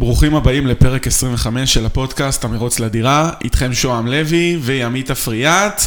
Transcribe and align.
ברוכים 0.00 0.34
הבאים 0.34 0.66
לפרק 0.66 1.06
25 1.06 1.74
של 1.74 1.86
הפודקאסט 1.86 2.44
המרוץ 2.44 2.80
לדירה, 2.80 3.30
איתכם 3.44 3.72
שוהם 3.72 4.06
לוי 4.06 4.58
וימית 4.60 5.10
אפריאט, 5.10 5.82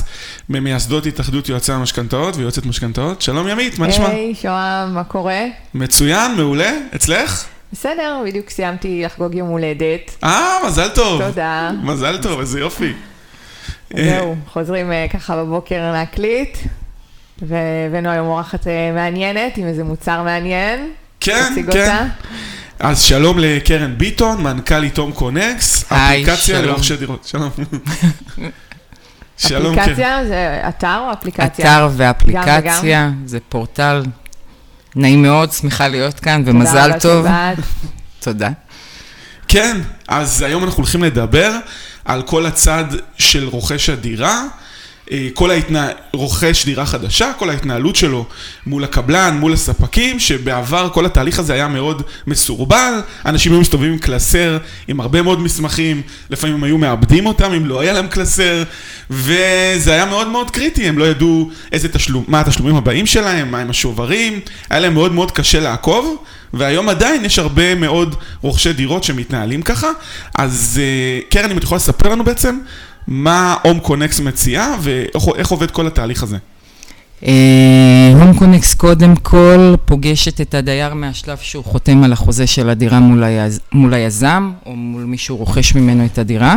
ממייסדות 0.50 1.05
התאחדות 1.05 1.50
יועצי 1.50 1.71
המשכנתאות 1.71 2.38
ויועצת 2.38 2.65
משכנתאות. 2.65 3.21
שלום 3.21 3.47
ימית, 3.47 3.79
מה 3.79 3.88
נשמע? 3.88 4.07
היי, 4.07 4.36
שוהם, 4.36 4.94
מה 4.94 5.04
קורה? 5.04 5.41
מצוין, 5.73 6.36
מעולה, 6.38 6.71
אצלך? 6.96 7.46
בסדר, 7.71 8.21
בדיוק 8.26 8.49
סיימתי 8.49 9.02
לחגוג 9.05 9.36
יום 9.36 9.47
הולדת. 9.47 10.16
אה, 10.23 10.57
מזל 10.68 10.89
טוב. 10.89 11.21
תודה. 11.21 11.71
מזל 11.84 12.18
טוב, 12.21 12.39
איזה 12.39 12.59
יופי. 12.59 12.93
זהו, 13.95 14.36
חוזרים 14.48 14.91
אה, 14.91 15.05
ככה 15.14 15.43
בבוקר 15.43 15.91
להקליט, 15.91 16.57
והבאנו 17.41 18.09
היום 18.09 18.27
אורחת 18.27 18.68
אה, 18.68 18.91
מעניינת 18.95 19.57
עם 19.57 19.68
איזה 19.68 19.84
מוצר 19.84 20.23
מעניין. 20.23 20.89
כן, 21.20 21.54
כן. 21.71 22.07
אז 22.80 23.02
שלום 23.02 23.40
לקרן 23.40 23.98
ביטון, 23.98 24.44
מנכ"לית 24.44 24.98
הום 24.98 25.12
קונקס, 25.12 25.86
היי, 25.90 26.23
אפליקציה 26.23 26.58
שלום. 26.58 26.66
לרוכשי 26.66 26.95
דירות. 26.95 27.26
שלום. 27.26 27.50
שלום, 29.38 29.76
כן. 29.76 29.81
אפליקציה 29.81 30.26
זה 30.26 30.62
אתר 30.70 31.00
או 31.08 31.14
אפליקציה? 31.14 31.66
אתר 31.66 31.84
גם 31.84 31.94
ואפליקציה, 31.98 33.12
זה 33.26 33.40
פורטל. 33.50 34.04
נעים 34.95 35.22
מאוד, 35.22 35.52
שמחה 35.52 35.88
להיות 35.88 36.20
כאן, 36.20 36.44
תודה 36.45 36.58
ומזל 36.58 36.90
רבה 36.90 37.00
טוב. 37.00 37.26
שבאת. 37.26 37.58
תודה. 38.23 38.50
כן, 39.48 39.78
אז 40.08 40.42
היום 40.42 40.64
אנחנו 40.64 40.78
הולכים 40.78 41.03
לדבר 41.03 41.52
על 42.05 42.22
כל 42.22 42.45
הצד 42.45 42.86
של 43.17 43.48
רוכש 43.48 43.90
הדירה, 43.90 44.44
כל 45.34 45.52
ההתנה... 45.52 45.89
רוכש 46.16 46.66
דירה 46.66 46.85
חדשה, 46.85 47.31
כל 47.38 47.49
ההתנהלות 47.49 47.95
שלו 47.95 48.25
מול 48.66 48.84
הקבלן, 48.84 49.38
מול 49.39 49.53
הספקים, 49.53 50.20
שבעבר 50.20 50.89
כל 50.94 51.05
התהליך 51.05 51.39
הזה 51.39 51.53
היה 51.53 51.67
מאוד 51.67 52.02
מסורבל, 52.27 53.02
אנשים 53.25 53.52
היו 53.52 53.61
מסתובבים 53.61 53.91
עם 53.91 53.97
קלסר, 53.97 54.58
עם 54.88 54.99
הרבה 54.99 55.21
מאוד 55.21 55.39
מסמכים, 55.39 56.02
לפעמים 56.30 56.55
הם 56.55 56.63
היו 56.63 56.77
מאבדים 56.77 57.25
אותם 57.25 57.53
אם 57.53 57.66
לא 57.66 57.80
היה 57.80 57.94
להם 57.94 58.08
קלסר, 58.08 58.63
וזה 59.09 59.94
היה 59.94 60.05
מאוד 60.05 60.28
מאוד 60.28 60.52
קריטי, 60.52 60.88
הם 60.88 60.97
לא 60.97 61.06
ידעו 61.06 61.50
איזה 61.72 61.89
תשלום, 61.89 62.23
מה 62.28 62.39
התשלומים 62.39 62.75
הבאים 62.75 63.06
שלהם, 63.06 63.52
מה 63.52 63.59
הם 63.59 63.69
השוברים, 63.69 64.39
היה 64.69 64.80
להם 64.80 64.94
מאוד 64.94 65.11
מאוד 65.11 65.31
קשה 65.31 65.59
לעקוב, 65.59 66.23
והיום 66.53 66.89
עדיין 66.89 67.25
יש 67.25 67.39
הרבה 67.39 67.75
מאוד 67.75 68.16
רוכשי 68.41 68.73
דירות 68.73 69.03
שמתנהלים 69.03 69.61
ככה, 69.61 69.89
אז 70.35 70.81
אה, 70.83 71.19
קרן, 71.30 71.52
אם 71.52 71.58
את 71.58 71.63
יכולה 71.63 71.78
לספר 71.78 72.09
לנו 72.09 72.23
בעצם 72.23 72.59
מה 73.08 73.56
הום 73.64 73.80
קונקס 73.80 74.20
מציעה 74.20 74.76
ואיך 74.82 75.48
עובד 75.48 75.72
כל 75.72 75.88
התהליך 75.88 76.23
הזה. 76.23 76.38
הום 78.14 78.34
קונקס 78.38 78.73
קודם 78.73 79.16
כל 79.16 79.76
פוגשת 79.86 80.42
את 80.42 80.54
הדייר 80.54 80.94
מהשלב 80.94 81.38
שהוא 81.38 81.64
חותם 81.64 82.04
על 82.04 82.14
החוזה 82.14 82.48
של 82.48 82.70
הדירה 82.70 83.00
מול, 83.00 83.24
היז... 83.24 83.59
מול 83.72 83.94
היזם, 83.94 84.52
או 84.66 84.76
מול 84.76 85.04
מי 85.04 85.18
שהוא 85.18 85.38
רוכש 85.38 85.76
ממנו 85.76 86.06
את 86.06 86.18
הדירה. 86.18 86.56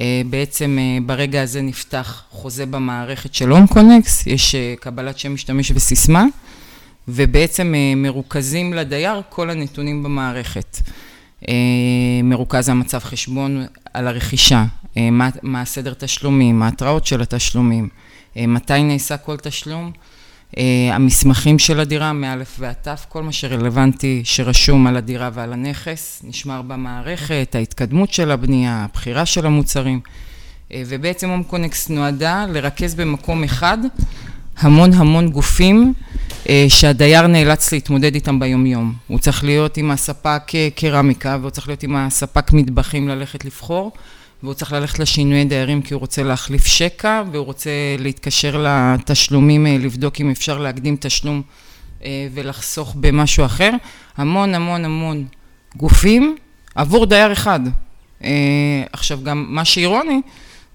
אה, 0.00 0.22
בעצם 0.30 0.78
אה, 0.80 0.98
ברגע 1.06 1.42
הזה 1.42 1.62
נפתח 1.62 2.22
חוזה 2.30 2.66
במערכת 2.66 3.34
של 3.34 3.50
הום 3.50 3.66
קונקס, 3.66 4.26
יש 4.26 4.54
אה, 4.54 4.74
קבלת 4.80 5.18
שם 5.18 5.34
משתמש 5.34 5.72
וסיסמה, 5.74 6.24
ובעצם 7.08 7.74
אה, 7.74 7.92
מרוכזים 7.96 8.72
לדייר 8.72 9.20
כל 9.28 9.50
הנתונים 9.50 10.02
במערכת. 10.02 10.78
אה, 11.48 11.54
מרוכז 12.24 12.68
המצב 12.68 12.98
חשבון 12.98 13.64
על 13.94 14.08
הרכישה, 14.08 14.56
אה, 14.58 14.64
מה, 15.00 15.28
מה 15.42 15.60
הסדר 15.60 15.94
תשלומים, 15.98 16.58
מה 16.58 16.64
ההתראות 16.64 17.06
של 17.06 17.22
התשלומים, 17.22 17.88
אה, 18.36 18.46
מתי 18.46 18.82
נעשה 18.82 19.16
כל 19.16 19.36
תשלום, 19.36 19.92
אה, 20.58 20.90
המסמכים 20.92 21.58
של 21.58 21.80
הדירה 21.80 22.12
מאלף 22.12 22.56
ועד 22.58 22.74
תף, 22.82 23.06
כל 23.08 23.22
מה 23.22 23.32
שרלוונטי 23.32 24.20
שרשום 24.24 24.86
על 24.86 24.96
הדירה 24.96 25.30
ועל 25.34 25.52
הנכס, 25.52 26.22
נשמר 26.24 26.62
במערכת, 26.62 27.54
ההתקדמות 27.54 28.12
של 28.12 28.30
הבנייה, 28.30 28.84
הבחירה 28.84 29.26
של 29.26 29.46
המוצרים, 29.46 30.00
אה, 30.72 30.82
ובעצם 30.86 31.28
הום 31.28 31.42
קונקס 31.42 31.88
נועדה 31.88 32.46
לרכז 32.48 32.94
במקום 32.94 33.44
אחד 33.44 33.78
המון 34.58 34.92
המון 34.92 35.28
גופים 35.28 35.94
אה, 36.48 36.66
שהדייר 36.68 37.26
נאלץ 37.26 37.72
להתמודד 37.72 38.14
איתם 38.14 38.40
ביומיום. 38.40 38.94
הוא 39.06 39.18
צריך 39.18 39.44
להיות 39.44 39.76
עם 39.76 39.90
הספק 39.90 40.42
אה, 40.54 40.68
קרמיקה, 40.74 41.36
והוא 41.40 41.50
צריך 41.50 41.68
להיות 41.68 41.82
עם 41.82 41.96
הספק 41.96 42.52
מטבחים 42.52 43.08
ללכת 43.08 43.44
לבחור, 43.44 43.92
והוא 44.44 44.54
צריך 44.54 44.72
ללכת 44.72 44.98
לשינויי 44.98 45.44
דיירים 45.44 45.82
כי 45.82 45.94
הוא 45.94 46.00
רוצה 46.00 46.22
להחליף 46.22 46.66
שקע, 46.66 47.22
והוא 47.32 47.44
רוצה 47.44 47.70
להתקשר 47.98 48.66
לתשלומים, 48.66 49.66
אה, 49.66 49.76
לבדוק 49.80 50.20
אם 50.20 50.30
אפשר 50.30 50.58
להקדים 50.58 50.96
תשלום 51.00 51.42
אה, 52.04 52.28
ולחסוך 52.34 52.94
במשהו 53.00 53.44
אחר. 53.44 53.70
המון 54.16 54.54
המון 54.54 54.84
המון 54.84 55.24
גופים 55.76 56.36
עבור 56.74 57.06
דייר 57.06 57.32
אחד. 57.32 57.60
אה, 58.24 58.30
עכשיו 58.92 59.18
גם 59.22 59.46
מה 59.48 59.64
שאירוני 59.64 60.20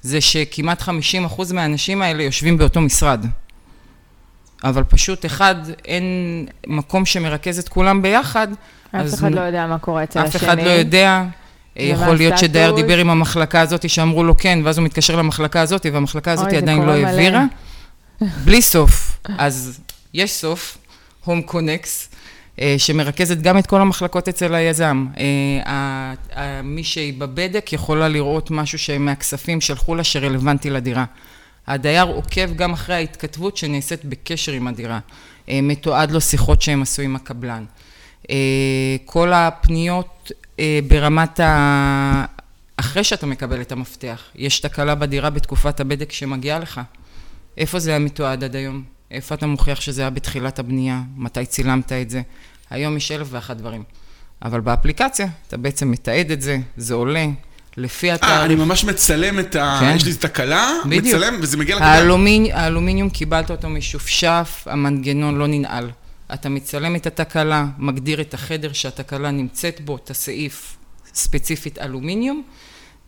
זה 0.02 0.22
שכמעט 0.22 0.82
50% 0.82 1.54
מהאנשים 1.54 2.02
האלה 2.02 2.24
יושבים 2.24 2.58
באותו 2.58 2.82
משרד. 2.82 3.26
אבל 4.64 4.84
פשוט 4.84 5.26
אחד, 5.26 5.56
אין 5.86 6.04
מקום 6.68 7.06
שמרכז 7.06 7.60
את 7.60 7.70
כולם 7.70 8.02
ביחד. 8.02 8.48
אף 8.92 9.14
אחד 9.14 9.32
לא 9.32 9.42
יודע 9.42 9.68
מה 9.68 9.80
קורה 9.80 10.04
אצל 10.04 10.20
השני. 10.20 10.30
אף 10.30 10.36
אחד 10.36 10.58
לא 10.58 10.70
יודע. 10.70 11.24
ומה 11.80 12.04
יכול 12.04 12.16
להיות 12.16 12.38
שדייר? 12.38 12.76
דיבר 12.76 12.98
עם 12.98 13.10
המחלקה 13.10 13.62
הזאת 13.62 13.90
שאמרו 13.90 14.24
לו 14.24 14.38
כן, 14.38 14.60
ואז 14.64 14.78
הוא 14.78 14.86
מתקשר 14.86 15.16
למחלקה 15.16 15.62
הזאת, 15.62 15.86
והמחלקה 15.94 16.32
הזאת 16.32 16.48
אוי, 16.48 16.58
עדיין 16.58 16.80
לא 16.80 16.86
מלא. 16.86 17.08
העבירה. 17.08 17.46
בלי 18.46 18.62
סוף. 18.62 19.18
אז 19.38 19.80
יש 20.14 20.32
סוף, 20.32 20.78
הום 21.26 21.42
קונקס, 21.42 22.10
שמרכזת 22.78 23.38
גם 23.38 23.58
את 23.58 23.68
כל 23.68 23.82
המחלקות 23.82 24.28
אצל 24.28 24.56
היזם. 24.56 25.06
אה, 25.18 26.62
מי 26.64 26.84
שהיא 26.84 27.14
בבדק 27.18 27.74
יכולה 27.74 28.08
לראות 28.08 28.52
משהו 28.52 28.80
שמהכספים 28.80 29.62
שלחו 29.62 29.96
לה 29.96 30.04
שרלוונטי 30.04 30.70
לדירה. 30.70 31.06
הדייר 31.68 32.04
עוקב 32.04 32.54
גם 32.56 32.74
אחרי 32.74 32.96
ההתכתבות 32.96 33.58
שנעשית 33.58 34.06
בקשר 34.06 34.52
עם 34.52 34.68
הדירה. 34.68 35.00
אה, 35.50 35.60
מתועד 35.64 36.12
לו 36.12 36.22
שיחות 36.22 36.62
שהם 36.62 36.82
עשו 36.82 37.02
עם 37.02 37.16
הקבלן. 37.16 37.66
אה, 38.30 38.36
כל 39.06 39.34
הפניות 39.34 40.32
אה, 40.32 40.38
ברמת 40.88 41.40
ה... 41.40 42.26
אחרי 42.78 43.04
שאתה 43.04 43.26
מקבל 43.26 43.62
את 43.62 43.72
המפתח, 43.72 44.22
יש 44.36 44.60
תקלה 44.60 44.96
בדירה 44.96 45.30
בתקופת 45.30 45.80
הבדק 45.80 46.12
שמגיעה 46.12 46.60
לך. 46.60 46.82
איפה 47.58 47.80
זה 47.80 47.90
היה 47.90 48.00
מתועד 48.00 48.44
עד 48.44 48.56
היום? 48.56 48.84
איפה 49.12 49.36
אתה 49.36 49.48
מוכיח 49.48 49.82
שזה 49.82 50.02
היה 50.02 50.10
בתחילת 50.10 50.60
הבנייה? 50.60 51.02
מתי 51.18 51.46
צילמת 51.46 51.92
את 51.92 52.10
זה? 52.10 52.22
היום 52.70 52.98
יש 52.98 53.12
אלף 53.12 53.28
ואחת 53.32 53.58
דברים. 53.58 53.84
אבל 54.42 54.60
באפליקציה, 54.60 55.28
אתה 55.48 55.58
בעצם 55.58 55.92
מתעד 55.92 56.32
את 56.32 56.42
זה, 56.42 56.58
זה 56.78 56.94
עולה, 56.94 57.26
לפי 57.78 58.10
אה, 58.10 58.16
התאריך. 58.16 58.46
אני 58.46 58.56
ממש 58.56 58.84
מצלם 58.84 59.40
את 59.40 59.56
ה... 59.56 59.78
כן. 59.80 59.96
יש 59.96 60.06
לי 60.06 60.14
תקלה, 60.14 60.72
בדיוק. 60.86 61.06
מצלם 61.06 61.36
וזה 61.42 61.58
מגיע. 61.58 61.78
האלומיני, 61.78 62.54
האלומיניום 62.54 63.10
קיבלת 63.10 63.52
אותו 63.52 63.70
משופשף, 63.70 64.64
המנגנון 64.66 65.38
לא 65.38 65.48
ננעל. 65.48 65.90
אתה 66.34 66.50
מצלם 66.50 66.96
את 66.96 67.08
התקלה, 67.08 67.66
מגדיר 67.78 68.22
את 68.22 68.34
החדר 68.34 68.74
שהתקלה 68.74 69.32
נמצאת 69.32 69.82
בו, 69.82 69.96
את 69.96 70.10
הסעיף 70.10 70.78
ספציפית 71.14 71.78
אלומיניום, 71.78 72.44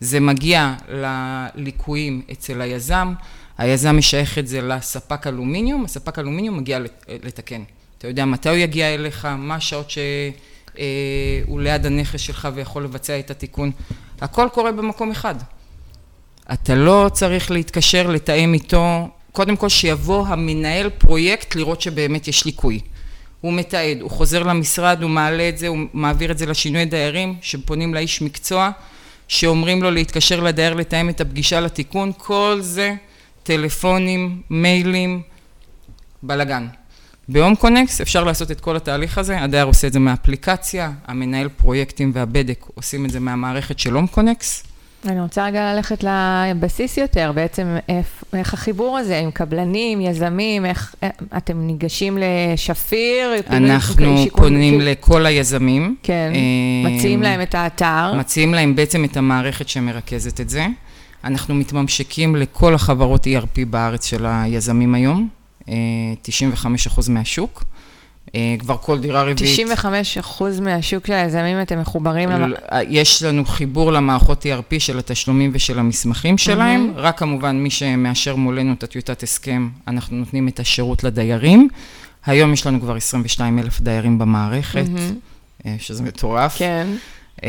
זה 0.00 0.20
מגיע 0.20 0.74
לליקויים 0.88 2.22
אצל 2.32 2.60
היזם, 2.60 3.12
היזם 3.58 3.96
משייך 3.96 4.38
את 4.38 4.48
זה 4.48 4.60
לספק 4.62 5.26
אלומיניום, 5.26 5.84
הספק 5.84 6.18
אלומיניום 6.18 6.56
מגיע 6.58 6.78
לת- 6.78 7.04
לתקן. 7.22 7.62
אתה 7.98 8.08
יודע 8.08 8.24
מתי 8.24 8.48
הוא 8.48 8.56
יגיע 8.56 8.94
אליך, 8.94 9.24
מה 9.24 9.54
השעות 9.54 9.90
שהוא 9.90 11.60
ליד 11.60 11.86
הנכס 11.86 12.20
שלך 12.20 12.48
ויכול 12.54 12.84
לבצע 12.84 13.18
את 13.18 13.30
התיקון. 13.30 13.70
הכל 14.20 14.48
קורה 14.52 14.72
במקום 14.72 15.10
אחד. 15.10 15.34
אתה 16.52 16.74
לא 16.74 17.10
צריך 17.12 17.50
להתקשר, 17.50 18.06
לתאם 18.10 18.54
איתו, 18.54 19.08
קודם 19.32 19.56
כל 19.56 19.68
שיבוא 19.68 20.26
המנהל 20.26 20.90
פרויקט 20.90 21.54
לראות 21.54 21.80
שבאמת 21.80 22.28
יש 22.28 22.44
ליקוי. 22.44 22.80
הוא 23.42 23.52
מתעד, 23.52 24.00
הוא 24.00 24.10
חוזר 24.10 24.42
למשרד, 24.42 25.02
הוא 25.02 25.10
מעלה 25.10 25.48
את 25.48 25.58
זה, 25.58 25.68
הוא 25.68 25.78
מעביר 25.92 26.30
את 26.30 26.38
זה 26.38 26.46
לשינוי 26.46 26.84
דיירים, 26.84 27.34
שפונים 27.40 27.94
לאיש 27.94 28.22
מקצוע, 28.22 28.70
שאומרים 29.28 29.82
לו 29.82 29.90
להתקשר 29.90 30.40
לדייר 30.40 30.74
לתאם 30.74 31.08
את 31.08 31.20
הפגישה 31.20 31.60
לתיקון, 31.60 32.12
כל 32.16 32.58
זה 32.60 32.94
טלפונים, 33.42 34.42
מיילים, 34.50 35.22
בלאגן. 36.22 36.66
בהום 37.28 37.54
קונקס 37.54 38.00
אפשר 38.00 38.24
לעשות 38.24 38.50
את 38.50 38.60
כל 38.60 38.76
התהליך 38.76 39.18
הזה, 39.18 39.40
הדייר 39.40 39.64
עושה 39.64 39.86
את 39.86 39.92
זה 39.92 39.98
מהאפליקציה, 39.98 40.92
המנהל 41.06 41.48
פרויקטים 41.48 42.10
והבדק 42.14 42.66
עושים 42.74 43.04
את 43.04 43.10
זה 43.10 43.20
מהמערכת 43.20 43.78
של 43.78 43.94
הום 43.94 44.06
קונקס. 44.06 44.71
אני 45.06 45.20
רוצה 45.20 45.46
רגע 45.46 45.72
ללכת 45.74 46.04
לבסיס 46.04 46.96
יותר, 46.96 47.32
בעצם 47.34 47.76
איך, 47.88 48.24
איך 48.32 48.54
החיבור 48.54 48.98
הזה 48.98 49.18
עם 49.18 49.30
קבלנים, 49.30 50.00
יזמים, 50.00 50.66
איך 50.66 50.94
אתם 51.36 51.66
ניגשים 51.66 52.18
לשפיר? 52.20 53.32
אנחנו 53.50 54.16
פונים 54.36 54.78
כאילו- 54.78 54.90
לכל 54.90 55.26
היזמים. 55.26 55.96
כן, 56.02 56.32
אה, 56.34 56.90
מציעים 56.90 57.22
להם 57.22 57.42
את 57.42 57.54
האתר. 57.54 58.14
מציעים 58.18 58.54
להם 58.54 58.76
בעצם 58.76 59.04
את 59.04 59.16
המערכת 59.16 59.68
שמרכזת 59.68 60.40
את 60.40 60.48
זה. 60.50 60.66
אנחנו 61.24 61.54
מתממשקים 61.54 62.36
לכל 62.36 62.74
החברות 62.74 63.26
ERP 63.26 63.64
בארץ 63.70 64.04
של 64.04 64.26
היזמים 64.26 64.94
היום, 64.94 65.28
אה, 65.68 65.74
95% 66.22 67.08
מהשוק, 67.08 67.64
אה, 67.64 67.91
כבר 68.58 68.76
כל 68.76 68.98
דירה 68.98 69.22
רביעית. 69.22 69.38
95 69.38 70.18
אחוז 70.18 70.60
מהשוק 70.60 71.06
של 71.06 71.12
היזמים 71.12 71.62
אתם 71.62 71.80
מחוברים 71.80 72.30
למ... 72.30 72.50
ל- 72.50 72.54
יש 72.88 73.22
לנו 73.22 73.44
חיבור 73.44 73.92
למערכות 73.92 74.46
ERP 74.46 74.78
של 74.78 74.98
התשלומים 74.98 75.50
ושל 75.54 75.78
המסמכים 75.78 76.38
שלהם, 76.38 76.92
רק 76.96 77.18
כמובן 77.18 77.56
מי 77.56 77.70
שמאשר 77.70 78.36
מולנו 78.36 78.72
את 78.72 78.82
הטיוטת 78.82 79.22
הסכם, 79.22 79.68
אנחנו 79.88 80.16
נותנים 80.16 80.48
את 80.48 80.60
השירות 80.60 81.04
לדיירים. 81.04 81.68
היום 82.26 82.52
יש 82.52 82.66
לנו 82.66 82.80
כבר 82.80 82.96
22 82.96 83.58
אלף 83.58 83.80
דיירים 83.80 84.18
במערכת, 84.18 84.84
אה, 85.66 85.74
שזה 85.78 86.02
מטורף, 86.02 86.58
כן. 86.58 86.86
אה, 87.44 87.48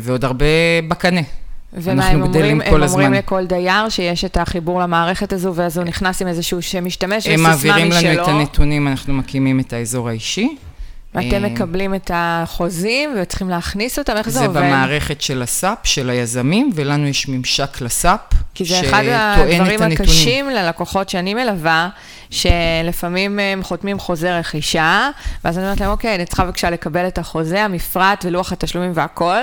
ועוד 0.00 0.24
הרבה 0.24 0.46
בקנה. 0.88 1.20
ומה 1.72 2.06
הם 2.06 2.22
אומרים? 2.22 2.60
הם 2.60 2.82
אומרים. 2.82 3.12
לכל 3.12 3.46
דייר 3.46 3.88
שיש 3.88 4.24
את 4.24 4.36
החיבור 4.36 4.80
למערכת 4.80 5.32
הזו, 5.32 5.54
ואז 5.54 5.78
הוא 5.78 5.84
נכנס 5.84 6.22
עם 6.22 6.28
איזשהו 6.28 6.62
שם 6.62 6.84
משתמש 6.84 7.26
הם 7.26 7.32
וסיסמה 7.32 7.48
מעבירים 7.48 7.90
לנו 7.90 8.12
את 8.12 8.18
משלו. 8.18 8.26
הנתונים, 8.26 8.88
אנחנו 8.88 9.14
מקימים 9.14 9.60
את 9.60 9.72
האזור 9.72 10.08
האישי. 10.08 10.56
ואתם 11.14 11.44
אה, 11.44 11.50
מקבלים 11.50 11.94
את 11.94 12.10
החוזים 12.14 13.10
וצריכים 13.22 13.48
להכניס 13.48 13.98
אותם, 13.98 14.16
איך 14.16 14.28
זה 14.28 14.38
זה 14.38 14.46
עובד? 14.46 14.60
במערכת 14.60 15.20
של 15.20 15.42
הסאפ, 15.42 15.78
של 15.82 16.10
היזמים, 16.10 16.70
ולנו 16.74 17.06
יש 17.06 17.28
ממשק 17.28 17.80
לסאפ, 17.80 18.20
כי 18.54 18.64
זה 18.64 18.80
אחד 18.80 19.02
שטוען 19.02 19.34
את 19.34 19.60
הדברים 19.60 19.82
הנתונים. 19.82 19.92
הקשים 19.92 20.50
ללקוחות 20.50 21.08
שאני 21.08 21.34
מלווה, 21.34 21.88
שלפעמים 22.32 23.38
הם 23.38 23.62
חותמים 23.62 23.98
חוזה 23.98 24.38
רכישה, 24.38 25.10
ואז 25.44 25.58
אני 25.58 25.66
אומרת 25.66 25.80
להם, 25.80 25.90
אוקיי, 25.90 26.14
אני 26.14 26.26
צריכה 26.26 26.44
בבקשה 26.44 26.70
לקבל 26.70 27.06
את 27.06 27.18
החוזה, 27.18 27.62
המפרט 27.64 28.24
ולוח 28.24 28.52
התשלומים 28.52 28.92
והכל, 28.94 29.38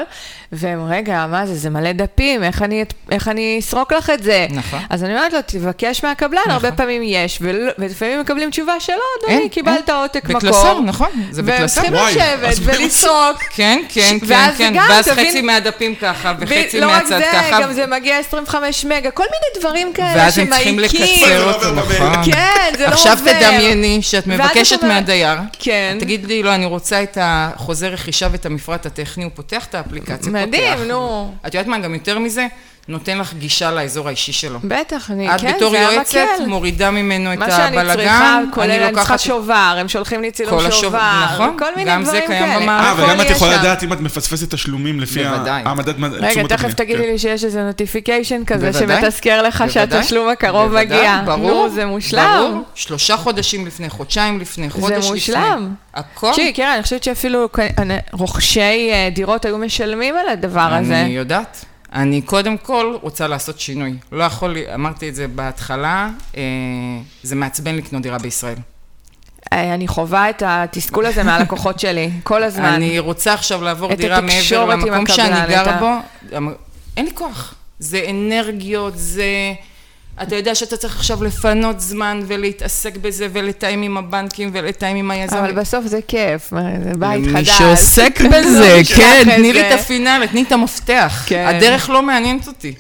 והם, 0.52 0.86
רגע, 0.90 1.26
מה 1.32 1.46
זה, 1.46 1.56
זה 1.56 1.70
מלא 1.70 1.92
דפים, 1.92 2.44
איך 2.44 2.62
אני, 2.62 2.84
איך 3.12 3.28
אני 3.28 3.58
אסרוק 3.60 3.94
לך 3.94 4.10
את 4.10 4.24
זה? 4.24 4.48
נכון. 4.50 4.80
אז 4.90 5.04
אני 5.04 5.14
אומרת 5.16 5.34
לו, 5.34 5.40
תבקש 5.46 6.04
מהקבלן, 6.04 6.40
נכון. 6.42 6.52
הרבה 6.52 6.72
פעמים 6.72 7.02
יש, 7.06 7.40
ולפעמים 7.42 8.20
מקבלים 8.22 8.50
תשובה 8.52 8.80
שלא, 8.80 8.96
אדוני, 9.20 9.40
אין, 9.42 9.50
קיבלת 9.50 9.90
אין. 9.90 9.98
עותק 9.98 10.24
מקור. 10.30 10.40
בקלסר, 10.40 10.80
נכון, 10.80 11.10
זה 11.32 11.42
והם 11.46 11.56
בקלסר. 11.58 11.76
צריכים 11.82 11.94
וואי, 11.94 12.16
לשבת 12.16 12.58
ולסרוק. 12.64 13.38
כן, 13.56 13.82
כן, 13.90 14.18
כן, 14.28 14.50
כן, 14.58 14.74
גם, 14.76 14.86
ואז 14.90 15.08
תבין- 15.10 15.28
חצי 15.30 15.42
מהדפים 15.42 15.96
ככה, 15.96 16.34
וחצי 16.40 16.80
לא 16.82 16.88
מהצד 16.88 17.08
זה, 17.08 17.24
ככה. 17.34 17.62
גם 17.62 17.74
זה 17.74 17.86
מגיע 17.88 18.18
25 18.18 18.86
מגה, 18.86 19.12
כל 19.12 19.24
מיני 19.24 19.60
דברים 19.60 19.94
כאלה 19.94 20.14
ואז 20.16 20.38
הם 20.38 20.48
צריכים 20.48 20.76
שמעיקים. 20.76 21.02
לקצר 21.26 21.46
לא 21.46 21.54
אותו. 21.54 21.72
נכון. 21.72 22.24
כן, 22.32 22.74
זה 22.80 22.88
לא 22.88 22.94
עובר. 22.96 23.12
עכשיו 23.12 23.18
תדמייני 23.26 24.02
שאת 24.02 24.28
מבקשת 24.28 24.84
אומר- 24.84 24.94
מהדייר, 24.94 25.38
כן. 25.60 25.98
תגיד 26.00 26.26
לי, 26.26 26.44
לא, 26.44 26.56
אני 26.56 26.66
רוצה 26.66 27.04
את 27.04 27.18
החוזה 27.22 27.88
רכישה 27.88 28.28
ואת 28.32 28.46
המפרט 28.46 28.86
הטכני, 28.86 29.24
הוא 29.24 29.32
פותח 29.36 29.66
את 29.66 29.76
האפליקציה, 29.76 30.32
מדהים, 30.32 30.74
פותח. 30.78 30.88
נו. 30.88 31.34
את 31.48 31.54
יודעת 31.54 31.68
מה, 31.68 31.80
גם 31.80 31.94
יותר 31.94 32.20
מזה, 32.20 32.48
נותן 32.90 33.18
לך 33.18 33.34
גישה 33.34 33.72
לאזור 33.72 34.08
האישי 34.08 34.34
שלו. 34.34 34.60
בטח, 34.64 35.12
אני, 35.12 35.36
את 35.36 35.42
כן, 35.42 35.54
בתור 35.56 35.72
זה 35.72 35.78
יועצת, 35.78 36.16
המקל. 36.40 36.46
מורידה 36.50 36.92
ממנו 36.92 37.34
את 37.34 37.38
מה 37.38 37.52
שאני 37.52 37.78
הבלגן, 37.80 37.96
צריכה, 37.96 38.40
כולל 38.54 38.70
אני 38.72 38.80
צריכה 38.80 38.92
לוקחת- 39.02 39.20
שובר, 39.20 39.76
הם 39.80 39.88
שולחים 39.88 40.22
לי 40.22 40.32
צילום 40.32 40.58
השוב- 40.60 40.72
שובר, 40.72 41.24
נכון, 41.34 41.56
כל 41.60 41.66
מיני 41.76 41.92
גם 41.92 42.04
זה 42.04 42.12
דברים 42.12 42.28
קיים 42.28 42.46
כאלה. 42.46 42.60
במערכת. 42.60 43.00
אה, 43.00 43.06
וגם 43.06 43.22
את 43.22 43.30
יכולה. 43.30 43.58
לדעת 43.58 43.84
אם 43.84 43.94
את 43.94 44.00
מפספסת 44.02 44.54
תשלומים 44.54 45.00
לפי 45.00 45.24
בוודאי. 45.24 45.62
העמדת 45.66 45.96
רגע, 46.12 46.30
תשומות 46.30 46.50
תכף. 46.50 46.74
תגידי 46.74 47.04
כן. 47.04 47.10
לי 47.10 47.18
שיש 47.20 47.44
איזה 47.44 47.64
נוטיפיקיישן 47.64 48.42
כזה. 48.48 48.74
שמתזכר 48.74 49.42
לך. 49.42 49.64
שהתשלום 49.70 50.30
הקרוב 50.30 50.74
מגיע. 50.74 51.22
ברור, 51.26 51.68
נו, 51.68 51.70
זה 51.70 51.86
מושלם. 51.86 52.38
ברור, 52.50 52.64
שלושה 52.76 53.18
חודשים 53.18 53.68
לפני, 53.68 53.90
חודשיים 53.90 54.40
לפני, 54.40 54.70
חודש 54.70 54.98
לפני. 54.98 55.12
מושלם. 55.12 55.74
הכל. 55.94 56.30
תקשיבי, 56.32 56.54
קרן, 56.54 56.72
אני 56.74 56.84
חושבת 56.84 57.04
שאפילו 57.04 57.50
רוכשי 58.14 58.60
אה, 58.92 59.10
דירות 59.14 59.46
היו 59.46 59.58
משלמים 59.58 60.16
על 60.18 60.30
הדבר 60.30 60.60
הזה. 60.74 61.02
אני 61.02 61.10
יודעת. 61.10 61.66
אני 61.94 62.22
קודם 62.22 62.58
כל 62.58 62.96
רוצה 63.02 63.28
לעשות 63.28 63.60
שינוי. 63.60 63.94
לא 64.12 64.24
יכול, 64.24 64.58
אמרתי 64.74 65.10
את 65.10 65.16
זה 65.16 65.28
בהתחלה, 65.28 66.10
אה, 66.38 66.42
זה 67.24 67.36
מעצבן 67.36 67.76
לקנות 67.76 68.02
דירה 68.02 68.18
בישראל. 68.18 68.58
אה, 69.54 69.74
אני 69.74 69.88
חווה 69.88 70.30
את 70.30 70.44
התסכול 70.46 71.06
הזה 71.06 71.24
מהלקוחות 71.24 71.80
שלי, 71.80 72.10
כל 72.24 72.44
הזמן. 72.44 72.66
אני 72.66 73.00
רוצה 73.00 73.34
עכשיו 73.34 73.64
לעבור 73.64 73.94
דירה 73.94 74.22
מעבר 74.22 74.66
למקום 74.66 75.08
שאני 75.08 75.50
גרה 75.50 75.78
בו. 75.80 75.92
אמ- 76.38 76.54
אין 76.98 77.06
לי 77.06 77.12
כוח. 77.14 77.56
זה 77.80 78.06
אנרגיות, 78.10 78.94
זה... 78.96 79.54
אתה 80.24 80.36
יודע 80.36 80.56
שאתה 80.56 80.78
צריך 80.78 80.96
עכשיו 80.96 81.24
לפנות 81.24 81.80
זמן 81.80 82.22
ולהתעסק 82.28 82.98
בזה 82.98 83.28
ולתאם 83.34 83.82
עם 83.82 83.98
הבנקים 83.98 84.50
ולתאם 84.54 84.96
עם 84.96 85.12
היזם. 85.12 85.38
אבל 85.38 85.52
בסוף 85.52 85.86
זה 85.86 86.00
כיף, 86.08 86.52
מה, 86.52 86.62
זה 86.84 86.92
בית 86.98 87.28
למי 87.28 87.34
חדש. 87.34 87.58
שעוסק 87.58 88.20
לא 88.22 88.30
בזה, 88.30 88.78
נשכח 88.82 88.98
כן, 88.98 89.24
תני 89.36 89.54
לי. 89.54 89.74
את 89.74 89.80
הפינאלה, 89.80 90.28
תני 90.28 90.44
את 90.44 90.52
המפתח. 90.52 91.24
כן. 91.28 91.46
הדרך 91.48 91.90
לא 91.90 92.02
מעניינת 92.02 92.48
אותי. 92.48 92.74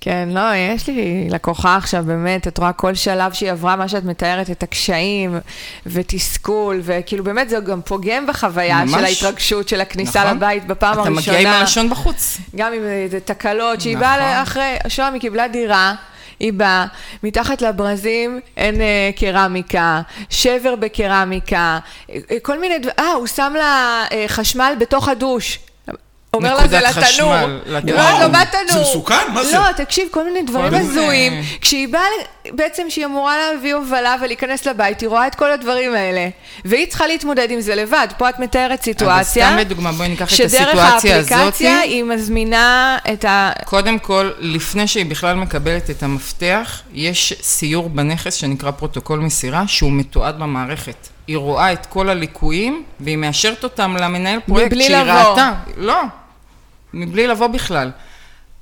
כן, 0.00 0.28
לא, 0.32 0.40
יש 0.74 0.86
לי 0.86 1.28
לקוחה 1.30 1.76
עכשיו, 1.76 2.04
באמת, 2.06 2.48
את 2.48 2.58
רואה 2.58 2.72
כל 2.72 2.94
שלב 2.94 3.32
שהיא 3.32 3.50
עברה, 3.50 3.76
מה 3.76 3.88
שאת 3.88 4.04
מתארת, 4.04 4.50
את 4.50 4.62
הקשיים 4.62 5.38
ותסכול, 5.86 6.80
וכאילו 6.82 7.24
באמת 7.24 7.48
זה 7.48 7.60
גם 7.60 7.80
פוגם 7.82 8.26
בחוויה 8.26 8.84
ממש. 8.84 8.92
של 8.92 9.04
ההתרגשות 9.04 9.68
של 9.68 9.80
הכניסה 9.80 10.24
נכון. 10.24 10.36
לבית 10.36 10.66
בפעם 10.66 10.92
אתה 10.92 11.00
הראשונה. 11.00 11.36
מגיע 11.38 11.50
עם 11.50 11.60
הלשון 11.60 11.90
בחוץ. 11.90 12.38
גם 12.56 12.72
עם 12.72 12.82
איזה 12.84 13.20
תקלות, 13.20 13.80
שהיא 13.80 13.96
נכון. 13.96 14.08
באה 14.08 14.42
אחרי, 14.42 14.76
שוהם, 14.88 15.12
היא 15.12 15.20
קיבלה 15.20 15.48
דירה. 15.48 15.94
היא 16.40 16.52
באה, 16.52 16.86
מתחת 17.22 17.62
לברזים 17.62 18.40
אין 18.56 18.80
אה, 18.80 19.10
קרמיקה, 19.16 20.02
שבר 20.30 20.74
בקרמיקה, 20.76 21.78
אה, 22.10 22.16
כל 22.42 22.60
מיני 22.60 22.78
דברים, 22.78 22.94
אה, 22.98 23.12
הוא 23.12 23.26
שם 23.26 23.52
לה 23.58 24.04
אה, 24.12 24.24
חשמל 24.28 24.74
בתוך 24.80 25.08
הדוש. 25.08 25.58
אומר 26.34 26.54
לה 26.54 26.68
זה 26.68 26.78
נקודת 26.78 26.96
לתנור. 26.96 27.04
חשמל, 27.04 27.58
היא 27.66 27.74
לתנור. 27.74 27.96
אומרת 27.96 28.22
לו, 28.22 28.30
מה 28.30 28.44
זה? 28.72 28.80
מסוכן? 28.80 29.32
מה 29.34 29.44
זה? 29.44 29.58
לא, 29.58 29.72
תקשיב, 29.76 30.08
כל 30.10 30.24
מיני 30.24 30.42
דברים 30.42 30.74
הזויים. 30.74 31.32
כשהיא 31.60 31.88
באה, 31.88 32.02
בעצם 32.52 32.82
שהיא 32.88 33.04
אמורה 33.04 33.36
להביא 33.38 33.74
הובלה 33.74 34.16
ולהיכנס 34.22 34.66
לבית, 34.66 35.00
היא 35.00 35.08
רואה 35.08 35.26
את 35.26 35.34
כל 35.34 35.52
הדברים 35.52 35.94
האלה. 35.94 36.28
והיא 36.64 36.86
צריכה 36.86 37.06
להתמודד 37.06 37.50
עם 37.50 37.60
זה 37.60 37.74
לבד. 37.74 38.08
פה 38.18 38.28
את 38.28 38.38
מתארת 38.38 38.82
סיטואציה. 38.82 39.48
אבל 39.48 39.54
סתם 39.54 39.60
לדוגמה, 39.60 39.92
בואי 39.92 40.08
ניקח 40.08 40.24
את 40.24 40.30
שדרך 40.30 40.60
הסיטואציה 40.60 41.16
הזאת. 41.16 41.32
האפליקציה 41.32 41.80
היא 41.80 42.04
מזמינה 42.04 42.98
את 43.12 43.24
ה... 43.24 43.52
קודם 43.64 43.98
כל, 43.98 44.30
לפני 44.38 44.86
שהיא 44.86 45.06
בכלל 45.06 45.36
מקבלת 45.36 45.90
את 45.90 46.02
המפתח, 46.02 46.80
יש 46.92 47.34
סיור 47.42 47.88
בנכס 47.88 48.34
שנקרא 48.34 48.70
פרוטוקול 48.70 49.20
מסירה, 49.20 49.64
שהוא 49.66 49.92
מתועד 49.92 50.38
במערכת. 50.38 51.08
היא 51.26 51.36
רואה 51.36 51.72
את 51.72 51.86
כל 51.86 52.08
הליקויים, 52.08 52.82
והיא 53.00 53.16
מאשרת 53.16 53.64
אותם 53.64 53.96
למנהל 54.00 54.40
פרויקט 54.46 54.72
מבלי 54.72 54.84
שהיא 54.84 54.96
לבוא. 54.96 55.12
ראתה. 55.12 55.52
לא, 55.76 56.02
מבלי 56.94 57.26
לבוא 57.26 57.46
בכלל. 57.46 57.90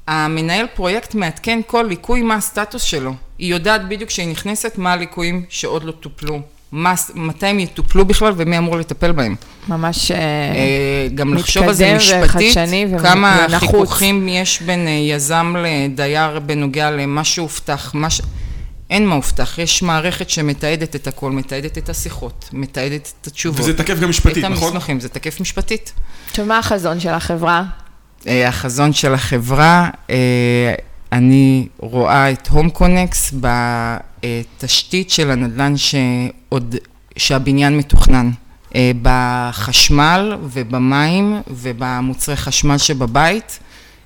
המנהל 0.08 0.66
פרויקט 0.74 1.14
מעדכן 1.14 1.60
כל 1.66 1.84
ליקוי 1.88 2.22
מה 2.22 2.34
הסטטוס 2.34 2.82
שלו. 2.82 3.14
היא 3.38 3.50
יודעת 3.50 3.88
בדיוק 3.88 4.10
כשהיא 4.10 4.28
נכנסת 4.28 4.78
מה 4.78 4.92
הליקויים 4.92 5.44
שעוד 5.48 5.84
לא 5.84 5.92
טופלו. 5.92 6.40
מה, 6.72 6.94
מתי 7.14 7.46
הם 7.46 7.58
יטופלו 7.58 8.04
בכלל 8.04 8.32
ומי 8.36 8.58
אמור 8.58 8.76
לטפל 8.76 9.12
בהם. 9.12 9.34
ממש... 9.68 10.10
אה, 10.10 10.16
אה, 10.18 11.08
גם 11.14 11.34
לחשוב 11.34 11.68
על 11.68 11.74
זה 11.74 11.94
משפטית, 11.96 12.56
כמה 13.02 13.46
ונחוץ. 13.48 13.70
חיכוכים 13.70 14.28
יש 14.28 14.62
בין 14.62 14.86
אה, 14.86 14.92
יזם 14.92 15.54
לדייר 15.58 16.38
בנוגע 16.38 16.90
למה 16.90 17.24
שהובטח, 17.24 17.94
מה 17.94 18.10
ש... 18.10 18.20
אין 18.90 19.06
מה 19.06 19.14
הובטח, 19.14 19.58
יש 19.58 19.82
מערכת 19.82 20.30
שמתעדת 20.30 20.96
את 20.96 21.06
הכל, 21.06 21.30
מתעדת 21.30 21.78
את 21.78 21.88
השיחות, 21.88 22.48
מתעדת 22.52 23.12
את 23.20 23.26
התשובות. 23.26 23.60
וזה 23.60 23.78
תקף 23.78 23.98
גם 24.00 24.08
משפטית, 24.08 24.44
את 24.44 24.50
נכון? 24.50 24.68
המסמכים, 24.68 25.00
זה 25.00 25.08
תקף 25.08 25.40
משפטית. 25.40 25.92
עכשיו, 26.30 26.46
מה 26.46 26.58
החזון 26.58 27.00
של 27.00 27.08
החברה? 27.08 27.64
אה, 28.26 28.48
החזון 28.48 28.92
של 28.92 29.14
החברה, 29.14 29.90
אה, 30.10 30.74
אני 31.12 31.68
רואה 31.78 32.30
את 32.30 32.48
הום 32.48 32.70
קונקס 32.70 33.34
בתשתית 33.40 35.10
של 35.10 35.30
הנדל"ן 35.30 35.76
שעוד, 35.76 36.76
שהבניין 37.16 37.78
מתוכנן. 37.78 38.30
אה, 38.74 38.90
בחשמל 39.02 40.36
ובמים 40.42 41.40
ובמוצרי 41.50 42.36
חשמל 42.36 42.78
שבבית. 42.78 43.58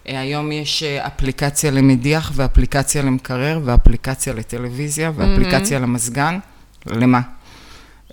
היום 0.04 0.52
יש 0.52 0.82
אפליקציה 0.82 1.70
למדיח 1.70 2.32
ואפליקציה 2.34 3.02
למקרר 3.02 3.60
ואפליקציה 3.64 4.32
לטלוויזיה 4.32 5.12
ואפליקציה 5.16 5.78
למזגן. 5.78 6.38
למה? 6.86 7.20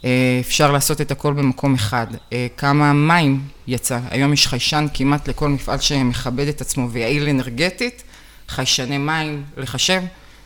אה, 0.05 0.38
אפשר 0.39 0.72
לעשות 0.72 1.01
את 1.01 1.12
הכל 1.12 1.33
במקום 1.33 1.74
אחד. 1.74 2.07
אה, 2.33 2.48
כמה 2.57 2.93
מים 2.93 3.48
יצא? 3.67 4.00
היום 4.10 4.33
יש 4.33 4.48
חיישן 4.48 4.86
כמעט 4.93 5.29
לכל 5.29 5.50
מפעל 5.50 5.79
שמכבד 5.79 6.48
את 6.48 6.62
עצמו 6.62 6.89
ויעיל 6.91 7.29
אנרגטית, 7.29 8.03
חיישני 8.50 8.98
מים 8.98 9.43
לחשב, 9.57 10.01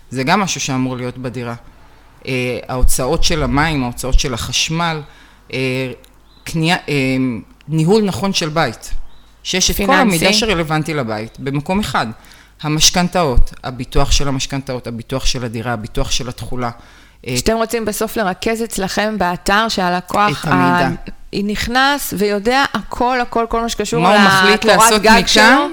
זה 0.10 0.24
גם 0.24 0.40
משהו 0.40 0.62
שאמור 0.62 0.98
להיות 0.98 1.18
בדירה. 1.18 1.56
אה, 2.28 2.60
ההוצאות 2.68 3.24
של 3.24 3.44
המים, 3.44 3.84
ההוצאות 3.84 4.20
של 4.20 4.34
החשמל, 4.34 5.02
קנייה, 6.44 6.78
ניהול 7.68 8.04
נכון 8.04 8.34
של 8.34 8.50
בית. 8.50 8.94
שיש 9.44 9.72
את 9.72 9.78
כל. 9.86 9.94
המידע 9.94 10.34
שרלוונטי 10.34 10.94
לבית 10.94 11.40
במקום 11.40 11.80
אחד. 11.80 12.08
המשכנתאות, 12.62 13.54
הביטוח 13.64 14.12
של 14.12 14.28
המשכנתאות, 14.28 14.88
הביטוח 14.88 15.26
של 15.26 15.46
הדירה, 15.46 15.74
הביטוח 15.74 16.12
של 16.12 16.30
התכולה. 16.30 16.70
אה, 17.28 17.38
שאתם 17.38 17.58
רוצים 17.58 17.86
בסוף 17.86 18.18
לרכז 18.18 18.64
אצלכם 18.64 19.16
באתר 19.18 19.66
שהלקוח... 19.70 20.46
את 20.46 20.52
המידע. 20.52 20.88
ה- 20.88 20.92
היא 21.32 21.46
נכנס 21.46 22.14
ויודע 22.18 22.64
הכל, 22.74 23.22
הכל, 23.22 23.46
כל 23.50 23.62
מה 23.62 23.70
שקשור 23.70 24.02
מה 24.02 24.16
הוא 24.16 24.22
מחליט 24.28 24.66
לקורת 24.66 24.78
לעשות 24.92 25.02
גג 25.02 25.24
שלו. 25.28 25.44
מכאן? 25.44 25.72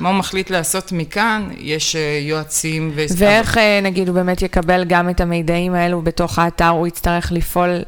מה 0.00 0.08
הוא 0.08 0.18
מחליט 0.18 0.50
לעשות 0.50 0.92
מכאן? 0.92 1.48
יש 1.58 1.96
אה, 1.96 2.18
יועצים 2.22 2.92
ו... 2.94 3.04
ואיך, 3.16 3.58
אה, 3.58 3.80
נגיד, 3.82 4.08
הוא 4.08 4.14
באמת 4.14 4.42
יקבל 4.42 4.84
גם 4.84 5.10
את 5.10 5.20
המידעים 5.20 5.74
האלו 5.74 6.02
בתוך 6.02 6.38
האתר, 6.38 6.68
הוא 6.68 6.86
יצטרך 6.86 7.32
לפעול 7.32 7.82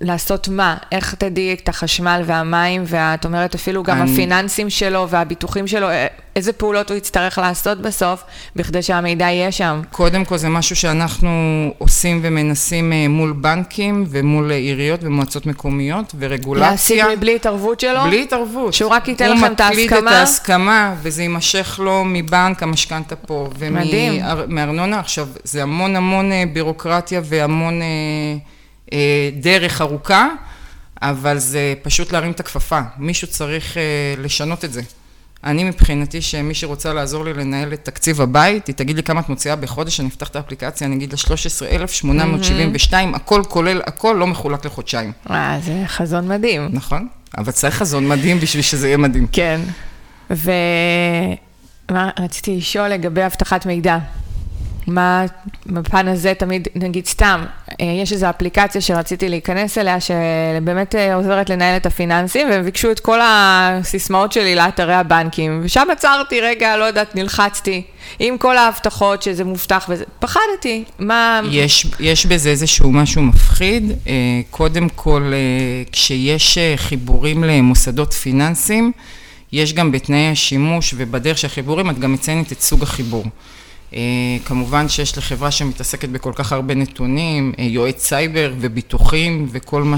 לעשות 0.00 0.48
מה? 0.48 0.76
איך 0.92 1.14
תדעי 1.14 1.56
את 1.62 1.68
החשמל 1.68 2.22
והמים, 2.26 2.82
ואת 2.86 3.24
אומרת 3.24 3.54
אפילו 3.54 3.82
גם 3.82 4.02
אני- 4.02 4.12
הפיננסים 4.12 4.70
שלו 4.70 5.08
והביטוחים 5.08 5.66
שלו, 5.66 5.88
א- 5.90 5.92
איזה 6.36 6.52
פעולות 6.52 6.90
הוא 6.90 6.96
יצטרך 6.98 7.38
לעשות 7.38 7.78
בסוף, 7.80 8.24
בכדי 8.56 8.82
שהמידע 8.82 9.24
יהיה 9.24 9.52
שם. 9.52 9.80
קודם 9.90 10.24
כל 10.24 10.36
זה 10.36 10.48
משהו 10.48 10.76
שאנחנו 10.76 11.30
עושים 11.78 12.20
ומנסים 12.22 12.92
אה, 12.92 13.08
מול 13.08 13.32
בנקים 13.32 14.04
ומול 14.10 14.50
אה, 14.50 14.56
עיריות 14.56 15.00
ומועצות 15.02 15.46
מקומיות 15.46 16.14
ורגולציה. 16.18 16.70
להשיג 16.70 17.02
מבלי 17.16 17.36
התערבות 17.36 17.80
שלו? 17.80 18.02
בלי 18.02 18.22
התערבות. 18.22 18.74
שהוא 18.74 18.90
רק 18.90 19.08
ייתן 19.08 19.30
לכם 19.36 19.52
את 19.52 19.60
הוא 19.60 19.68
מקליד 19.68 19.86
את 19.86 19.92
ההסכמה? 19.92 20.18
ההסכמה, 20.18 20.94
וזה 21.02 21.22
יימשך 21.22 21.80
לו 21.82 22.02
מבנק 22.04 22.62
המשכנתה 22.62 23.16
פה. 23.16 23.48
מדהים. 23.70 24.22
ומארנונה. 24.38 24.98
עכשיו, 25.00 25.28
זה 25.44 25.62
המון 25.62 25.96
המון 25.96 26.32
אה, 26.32 26.44
בירוקרטיה 26.52 27.20
והמון 27.24 27.82
אה, 27.82 27.86
אה, 27.86 28.36
דרך 29.40 29.80
ארוכה, 29.80 30.28
אבל 31.02 31.38
זה 31.38 31.74
פשוט 31.82 32.12
להרים 32.12 32.30
את 32.30 32.40
הכפפה. 32.40 32.80
מישהו 32.98 33.28
צריך 33.28 33.76
אה, 33.76 33.82
לשנות 34.18 34.64
את 34.64 34.72
זה. 34.72 34.82
אני 35.44 35.64
מבחינתי 35.64 36.22
שמי 36.22 36.54
שרוצה 36.54 36.92
לעזור 36.92 37.24
לי 37.24 37.32
לנהל 37.32 37.72
את 37.72 37.84
תקציב 37.84 38.20
הבית, 38.20 38.66
היא 38.66 38.74
תגיד 38.74 38.96
לי 38.96 39.02
כמה 39.02 39.20
את 39.20 39.28
מוציאה 39.28 39.56
בחודש, 39.56 40.00
אני 40.00 40.08
אפתח 40.08 40.28
את 40.28 40.36
האפליקציה, 40.36 40.86
אני 40.86 40.96
אגיד 40.96 41.10
לה 41.10 41.16
13,872, 41.16 43.14
הכל 43.14 43.42
כולל 43.48 43.80
הכל, 43.86 44.16
לא 44.18 44.26
מחולק 44.26 44.64
לחודשיים. 44.64 45.12
אה, 45.30 45.58
זה 45.62 45.82
חזון 45.86 46.28
מדהים. 46.28 46.68
נכון? 46.72 47.08
אבל 47.38 47.52
צריך 47.52 47.74
חזון 47.74 48.08
מדהים 48.08 48.40
בשביל 48.40 48.62
שזה 48.62 48.86
יהיה 48.86 48.96
מדהים. 48.96 49.26
כן. 49.32 49.60
ומה 50.30 52.10
רציתי 52.20 52.56
לשאול 52.56 52.88
לגבי 52.88 53.26
אבטחת 53.26 53.66
מידע. 53.66 53.98
מה 54.86 55.24
בפן 55.66 56.08
הזה 56.08 56.34
תמיד, 56.34 56.68
נגיד 56.74 57.06
סתם, 57.06 57.44
אה, 57.80 57.86
יש 58.02 58.12
איזו 58.12 58.30
אפליקציה 58.30 58.80
שרציתי 58.80 59.28
להיכנס 59.28 59.78
אליה, 59.78 59.96
שבאמת 60.00 60.94
אה, 60.94 61.14
עוזרת 61.14 61.50
לנהל 61.50 61.76
את 61.76 61.86
הפיננסים, 61.86 62.50
והם 62.50 62.64
ביקשו 62.64 62.90
את 62.90 63.00
כל 63.00 63.18
הסיסמאות 63.22 64.32
שלי 64.32 64.54
לאתרי 64.54 64.94
הבנקים, 64.94 65.60
ושם 65.62 65.88
עצרתי 65.92 66.40
רגע, 66.40 66.76
לא 66.76 66.84
יודעת, 66.84 67.14
נלחצתי, 67.16 67.82
עם 68.18 68.38
כל 68.38 68.56
ההבטחות 68.56 69.22
שזה 69.22 69.44
מובטח 69.44 69.86
וזה, 69.88 70.04
פחדתי, 70.18 70.84
מה... 70.98 71.40
יש, 71.50 71.86
יש 72.00 72.26
בזה 72.26 72.50
איזשהו 72.50 72.92
משהו 72.92 73.22
מפחיד. 73.22 73.92
אה, 74.06 74.40
קודם 74.50 74.88
כל, 74.88 75.32
כשיש 75.92 76.58
חיבורים 76.76 77.44
למוסדות 77.44 78.12
פיננסיים, 78.12 78.92
יש 79.52 79.72
גם 79.72 79.92
בתנאי 79.92 80.28
השימוש 80.28 80.94
ובדרך 80.96 81.38
של 81.38 81.46
החיבורים, 81.46 81.90
את 81.90 81.98
גם 81.98 82.12
מציינת 82.12 82.52
את 82.52 82.60
סוג 82.60 82.82
החיבור. 82.82 83.24
אה, 83.94 84.00
כמובן 84.44 84.88
שיש 84.88 85.18
לחברה 85.18 85.50
שמתעסקת 85.50 86.08
בכל 86.08 86.32
כך 86.34 86.52
הרבה 86.52 86.74
נתונים, 86.74 87.52
אה, 87.58 87.64
יועץ 87.64 88.04
סייבר 88.04 88.54
וביטוחים 88.60 89.48
וכל 89.52 89.82
מה 89.82 89.96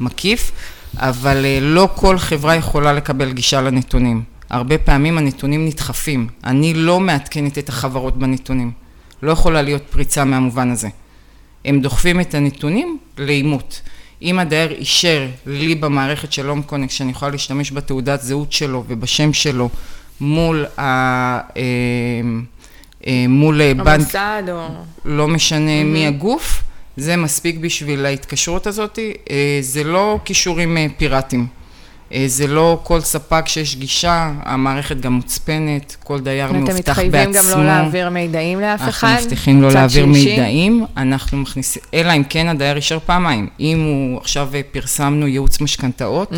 שמקיף, 0.00 0.52
אבל 0.96 1.44
אה, 1.44 1.58
לא 1.60 1.88
כל 1.94 2.18
חברה 2.18 2.56
יכולה 2.56 2.92
לקבל 2.92 3.32
גישה 3.32 3.60
לנתונים. 3.60 4.22
הרבה 4.50 4.78
פעמים 4.78 5.18
הנתונים 5.18 5.66
נדחפים. 5.66 6.26
אני 6.44 6.74
לא 6.74 7.00
מעדכנת 7.00 7.58
את 7.58 7.68
החברות 7.68 8.18
בנתונים. 8.18 8.70
לא 9.22 9.32
יכולה 9.32 9.62
להיות 9.62 9.82
פריצה 9.90 10.24
מהמובן 10.24 10.70
הזה. 10.70 10.88
הם 11.64 11.80
דוחפים 11.80 12.20
את 12.20 12.34
הנתונים 12.34 12.98
לאימות. 13.18 13.80
אם 14.22 14.38
הדייר 14.38 14.72
אישר 14.72 15.28
לי 15.46 15.74
במערכת 15.74 16.32
של 16.32 16.48
הום 16.48 16.62
קונקט 16.62 16.92
שאני 16.92 17.10
יכולה 17.10 17.30
להשתמש 17.30 17.72
בתעודת 17.72 18.22
זהות 18.22 18.52
שלו 18.52 18.84
ובשם 18.88 19.32
שלו 19.32 19.68
מול, 20.20 20.66
ה, 20.78 20.82
אה, 20.82 21.62
אה, 23.06 23.24
מול 23.28 23.62
אה, 23.62 23.74
בנק, 23.74 23.88
המוסד 23.88 24.42
או... 24.50 24.66
לא 25.04 25.28
משנה 25.28 25.84
מי 25.84 26.06
הגוף, 26.06 26.62
זה 26.96 27.16
מספיק 27.16 27.56
בשביל 27.56 28.06
ההתקשרות 28.06 28.66
הזאת, 28.66 28.98
זה 29.60 29.84
לא 29.84 30.18
כישורים 30.24 30.76
פיראטיים. 30.96 31.46
זה 32.26 32.46
לא 32.46 32.80
כל 32.82 33.00
ספק 33.00 33.48
שיש 33.48 33.76
גישה, 33.76 34.32
המערכת 34.42 35.00
גם 35.00 35.12
מוצפנת, 35.12 35.96
כל 36.04 36.20
דייר 36.20 36.52
מאובטח 36.52 36.72
בעצמו. 36.72 36.78
מתחייבים 36.78 37.32
גם 37.32 37.44
לא 37.50 37.64
להעביר 37.64 38.10
מידעים 38.10 38.60
לאף 38.60 38.88
אחד? 38.88 39.08
אנחנו 39.08 39.24
מבטיחים 39.24 39.62
לא 39.62 39.68
להעביר 39.70 40.04
שלישי? 40.04 40.30
מידעים, 40.30 40.84
אנחנו 40.96 41.38
מכניסים, 41.38 41.82
אלא 41.94 42.12
אם 42.16 42.22
כן 42.28 42.48
הדייר 42.48 42.76
אישר 42.76 42.98
פעמיים. 43.06 43.48
אם 43.60 43.80
הוא, 43.80 44.20
עכשיו 44.20 44.50
פרסמנו 44.72 45.26
ייעוץ 45.26 45.60
משכנתאות, 45.60 46.32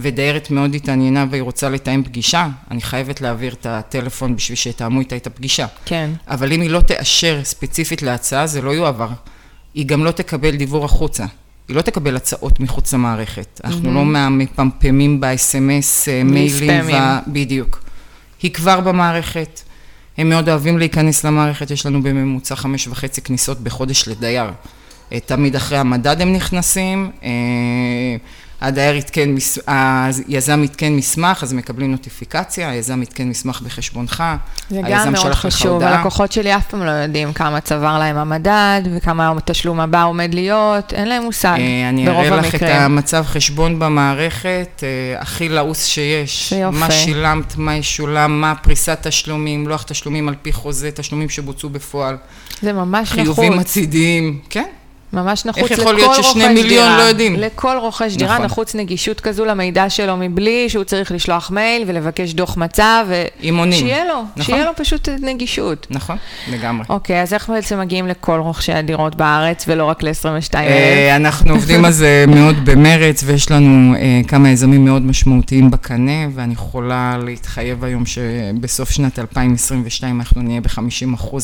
ודיירת 0.00 0.50
מאוד 0.50 0.74
התעניינה 0.74 1.24
והיא 1.30 1.42
רוצה 1.42 1.68
לתאם 1.68 2.02
פגישה, 2.04 2.48
אני 2.70 2.80
חייבת 2.80 3.20
להעביר 3.20 3.52
את 3.52 3.66
הטלפון 3.66 4.36
בשביל 4.36 4.56
שיתאמו 4.56 5.00
איתה 5.00 5.16
את 5.16 5.26
הפגישה. 5.26 5.66
כן. 5.84 6.10
אבל 6.28 6.52
אם 6.52 6.60
היא 6.60 6.70
לא 6.70 6.80
תאשר 6.80 7.40
ספציפית 7.44 8.02
להצעה, 8.02 8.46
זה 8.46 8.62
לא 8.62 8.70
יועבר. 8.70 9.08
היא 9.74 9.86
גם 9.86 10.04
לא 10.04 10.10
תקבל 10.10 10.56
דיוור 10.56 10.84
החוצה. 10.84 11.24
היא 11.68 11.76
לא 11.76 11.82
תקבל 11.82 12.16
הצעות 12.16 12.60
מחוץ 12.60 12.94
למערכת. 12.94 13.60
אנחנו 13.64 13.94
לא 13.94 14.04
מפמפמים 14.30 15.20
ב-SMS, 15.20 16.08
אה, 16.08 16.22
מיילים. 16.24 16.86
ו- 16.86 17.32
בדיוק. 17.32 17.82
היא 18.42 18.50
כבר 18.52 18.80
במערכת. 18.80 19.60
הם 20.18 20.28
מאוד 20.28 20.48
אוהבים 20.48 20.78
להיכנס 20.78 21.24
למערכת, 21.24 21.70
יש 21.70 21.86
לנו 21.86 22.02
בממוצע 22.02 22.56
חמש 22.56 22.88
וחצי 22.88 23.20
כניסות 23.20 23.60
בחודש 23.60 24.08
לדייר. 24.08 24.50
אה, 25.12 25.20
תמיד 25.20 25.56
אחרי 25.56 25.78
המדד 25.78 26.20
הם 26.20 26.32
נכנסים, 26.32 27.10
אה, 27.22 27.28
הדייר 28.60 28.96
עדכן, 28.96 29.30
היזם 29.66 30.62
עדכן 30.62 30.92
מסמך, 30.92 31.42
אז 31.42 31.52
מקבלים 31.52 31.90
נוטיפיקציה, 31.90 32.70
היזם 32.70 33.02
עדכן 33.02 33.28
מסמך 33.28 33.60
בחשבונך, 33.60 34.24
זה 34.70 34.80
היזם 34.84 35.04
גם 35.06 35.12
מאוד 35.12 35.24
שלח 35.24 35.44
לך 35.44 35.54
חשוב, 35.54 35.72
הודעה. 35.72 35.96
הלקוחות 35.96 36.32
שלי 36.32 36.56
אף 36.56 36.66
פעם 36.66 36.84
לא 36.84 36.90
יודעים 36.90 37.32
כמה 37.32 37.60
צבר 37.60 37.98
להם 37.98 38.16
המדד 38.16 38.82
וכמה 38.96 39.32
התשלום 39.36 39.80
הבא 39.80 40.04
עומד 40.04 40.34
להיות, 40.34 40.92
אין 40.92 41.08
להם 41.08 41.22
מושג, 41.22 41.56
אה, 41.58 41.88
אני 41.88 42.06
ברוב 42.06 42.18
אראה 42.18 42.36
לך 42.36 42.54
את 42.54 42.62
המקרים. 42.62 42.76
המצב 42.76 43.24
חשבון 43.26 43.78
במערכת, 43.78 44.82
אה, 44.82 45.20
הכי 45.20 45.48
לעוס 45.48 45.84
שיש. 45.84 46.52
זה. 46.52 46.70
מה 46.70 46.90
שילמת, 46.90 47.56
מה 47.56 47.76
ישולם, 47.76 48.40
מה 48.40 48.54
פריסת 48.54 48.98
תשלומים, 49.02 49.68
לוח 49.68 49.82
תשלומים 49.82 50.28
על 50.28 50.34
פי 50.42 50.52
חוזה, 50.52 50.90
תשלומים 50.90 51.28
שבוצעו 51.28 51.70
בפועל, 51.70 52.16
זה 52.62 52.72
ממש 52.72 53.12
חיובים 53.12 53.52
נחוץ, 53.52 53.70
עתידיים, 53.70 54.38
כן. 54.50 54.68
ממש 55.12 55.44
נחוץ 55.44 55.62
איך 55.62 55.72
לכל 55.72 55.80
יכול 55.80 55.94
להיות 55.94 56.14
ששני 56.14 56.42
רוכש 56.42 56.54
מיליון 56.54 56.68
דירה. 56.68 56.96
לא 56.98 57.02
יודעים? 57.02 57.36
לכל 57.36 57.76
רוכש 57.80 58.16
דירה 58.16 58.34
נכון. 58.34 58.44
נחוץ 58.44 58.74
נגישות 58.74 59.20
כזו 59.20 59.44
למידע 59.44 59.90
שלו 59.90 60.16
מבלי 60.16 60.68
שהוא 60.68 60.84
צריך 60.84 61.12
לשלוח 61.12 61.50
מייל 61.50 61.84
ולבקש 61.86 62.32
דוח 62.32 62.56
מצב, 62.56 63.04
ו- 63.08 63.24
עם 63.40 63.56
עונים. 63.56 63.78
שיהיה 63.78 64.04
לו, 64.04 64.22
נכון. 64.36 64.44
שיהיה 64.44 64.64
לו 64.64 64.70
פשוט 64.76 65.08
נגישות. 65.08 65.86
נכון, 65.90 66.16
לגמרי. 66.52 66.84
אוקיי, 66.88 67.22
אז 67.22 67.34
איך 67.34 67.48
בעצם 67.50 67.80
מגיעים 67.80 68.06
לכל 68.06 68.40
רוכשי 68.40 68.72
הדירות 68.72 69.14
בארץ 69.14 69.64
ולא 69.68 69.84
רק 69.84 70.02
ל-22,000? 70.02 70.56
אה, 70.56 71.16
אנחנו 71.16 71.54
עובדים 71.54 71.84
על 71.84 71.92
זה 71.92 72.24
מאוד 72.28 72.56
במרץ, 72.64 73.22
ויש 73.26 73.50
לנו 73.50 73.94
אה, 73.94 74.20
כמה 74.28 74.50
יזמים 74.50 74.84
מאוד 74.84 75.02
משמעותיים 75.02 75.70
בקנה, 75.70 76.26
ואני 76.34 76.52
יכולה 76.52 77.18
להתחייב 77.24 77.84
היום 77.84 78.06
שבסוף 78.06 78.90
שנת 78.90 79.18
2022 79.18 80.20
אנחנו 80.20 80.42
נהיה 80.42 80.60
ב-50% 80.60 81.36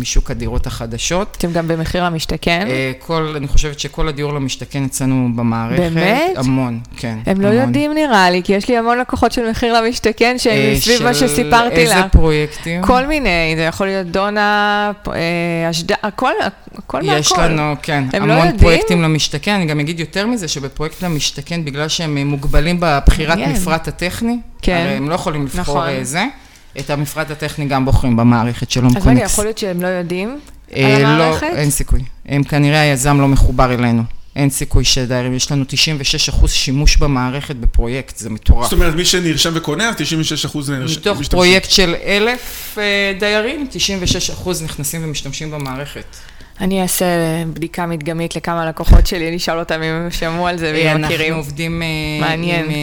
משוק 0.00 0.30
הדירות 0.30 0.66
החדשות. 0.66 1.36
אתם 1.38 1.52
גם 1.52 1.68
במחיר 1.68 2.04
למשתכן? 2.04 2.66
אה, 2.70 2.87
כל, 2.98 3.34
אני 3.36 3.48
חושבת 3.48 3.80
שכל 3.80 4.08
הדיור 4.08 4.32
למשתכן 4.32 4.84
אצלנו 4.84 5.28
במערכת. 5.34 5.80
באמת? 5.80 6.32
המון, 6.36 6.80
כן. 6.96 7.18
הם 7.26 7.40
לא 7.40 7.48
המון. 7.48 7.60
יודעים 7.62 7.94
נראה 7.94 8.30
לי, 8.30 8.42
כי 8.42 8.52
יש 8.52 8.68
לי 8.68 8.76
המון 8.76 8.98
לקוחות 8.98 9.32
של 9.32 9.50
מחיר 9.50 9.80
למשתכן 9.80 10.34
שהם 10.38 10.52
אה, 10.52 10.80
סביב 10.80 11.02
מה 11.02 11.14
של 11.14 11.28
שסיפרתי 11.28 11.74
איזה 11.76 11.94
לה. 11.94 12.08
פרויקטים? 12.08 12.82
כל 12.82 13.06
מיני, 13.06 13.54
זה 13.56 13.62
יכול 13.62 13.86
להיות 13.86 14.06
דונה, 14.06 14.92
אה, 15.08 15.70
אשדוד, 15.70 15.96
הכל, 16.02 16.32
הכל 16.78 17.02
מהכל. 17.02 17.18
יש 17.18 17.32
לנו, 17.32 17.74
כן, 17.82 18.04
הם 18.12 18.26
לא 18.26 18.32
המון 18.32 18.46
יודעים? 18.46 18.60
פרויקטים 18.60 19.02
למשתכן. 19.02 19.52
אני 19.52 19.66
גם 19.66 19.80
אגיד 19.80 20.00
יותר 20.00 20.26
מזה, 20.26 20.48
שבפרויקט 20.48 21.02
למשתכן, 21.02 21.64
בגלל 21.64 21.88
שהם 21.88 22.18
אה, 22.18 22.24
מוגבלים 22.24 22.76
בבחירת 22.80 23.38
מעניין. 23.38 23.52
מפרט 23.52 23.88
הטכני, 23.88 24.38
כן. 24.62 24.84
הרי 24.86 24.96
הם 24.96 25.08
לא 25.08 25.14
יכולים 25.14 25.44
לבחור 25.44 25.62
נכון. 25.62 25.88
אה, 25.88 26.04
זה, 26.04 26.24
את 26.78 26.90
המפרט 26.90 27.30
הטכני 27.30 27.64
גם 27.66 27.84
בוחרים 27.84 28.16
במערכת 28.16 28.70
של 28.70 28.84
הום 28.84 28.96
אז 28.96 29.06
רגע. 29.06 29.24
יכול 29.24 29.44
להיות 29.44 29.58
שהם 29.58 29.82
לא 29.82 29.86
יודעים 29.86 30.38
אה, 30.76 30.96
על 30.96 31.02
לא, 31.02 31.06
המערכת? 31.06 31.46
אין 31.56 31.70
סיכוי. 31.70 32.00
הם 32.26 32.42
כנראה 32.42 32.80
היזם 32.80 33.20
לא 33.20 33.28
מחובר 33.28 33.74
אלינו. 33.74 34.02
אין 34.36 34.50
סיכוי 34.50 34.84
שדיירים, 34.84 35.34
יש 35.34 35.52
לנו 35.52 35.64
96% 36.42 36.48
שימוש 36.48 36.96
במערכת 36.96 37.56
בפרויקט, 37.56 38.16
זה 38.16 38.30
מטורף. 38.30 38.64
זאת 38.64 38.72
אומרת, 38.72 38.94
מי 38.94 39.04
שנרשם 39.04 39.50
וקונה, 39.54 39.88
אז 39.88 39.94
96 39.98 40.44
אחוז 40.44 40.70
מתוך 40.70 41.22
פרויקט 41.30 41.70
של 41.70 41.94
אלף 42.04 42.78
אה, 42.80 43.12
דיירים, 43.18 43.66
96% 44.44 44.48
נכנסים 44.64 45.00
ומשתמשים 45.04 45.50
במערכת. 45.50 46.16
אני 46.60 46.82
אעשה 46.82 47.06
בדיקה 47.52 47.86
מדגמית 47.86 48.36
לכמה 48.36 48.66
לקוחות 48.66 49.06
שלי, 49.06 49.34
לשאול 49.34 49.58
אותם 49.58 49.82
אם 49.82 49.92
הם 49.92 50.10
שמעו 50.10 50.48
על 50.48 50.58
זה 50.58 50.72
ואם 50.74 51.02
מכירים. 51.02 51.32
אנחנו 51.32 51.36
עובדים 51.36 51.82
אה, 51.82 51.86
מעניין. 52.20 52.64
עם, 52.64 52.70
אה, 52.70 52.76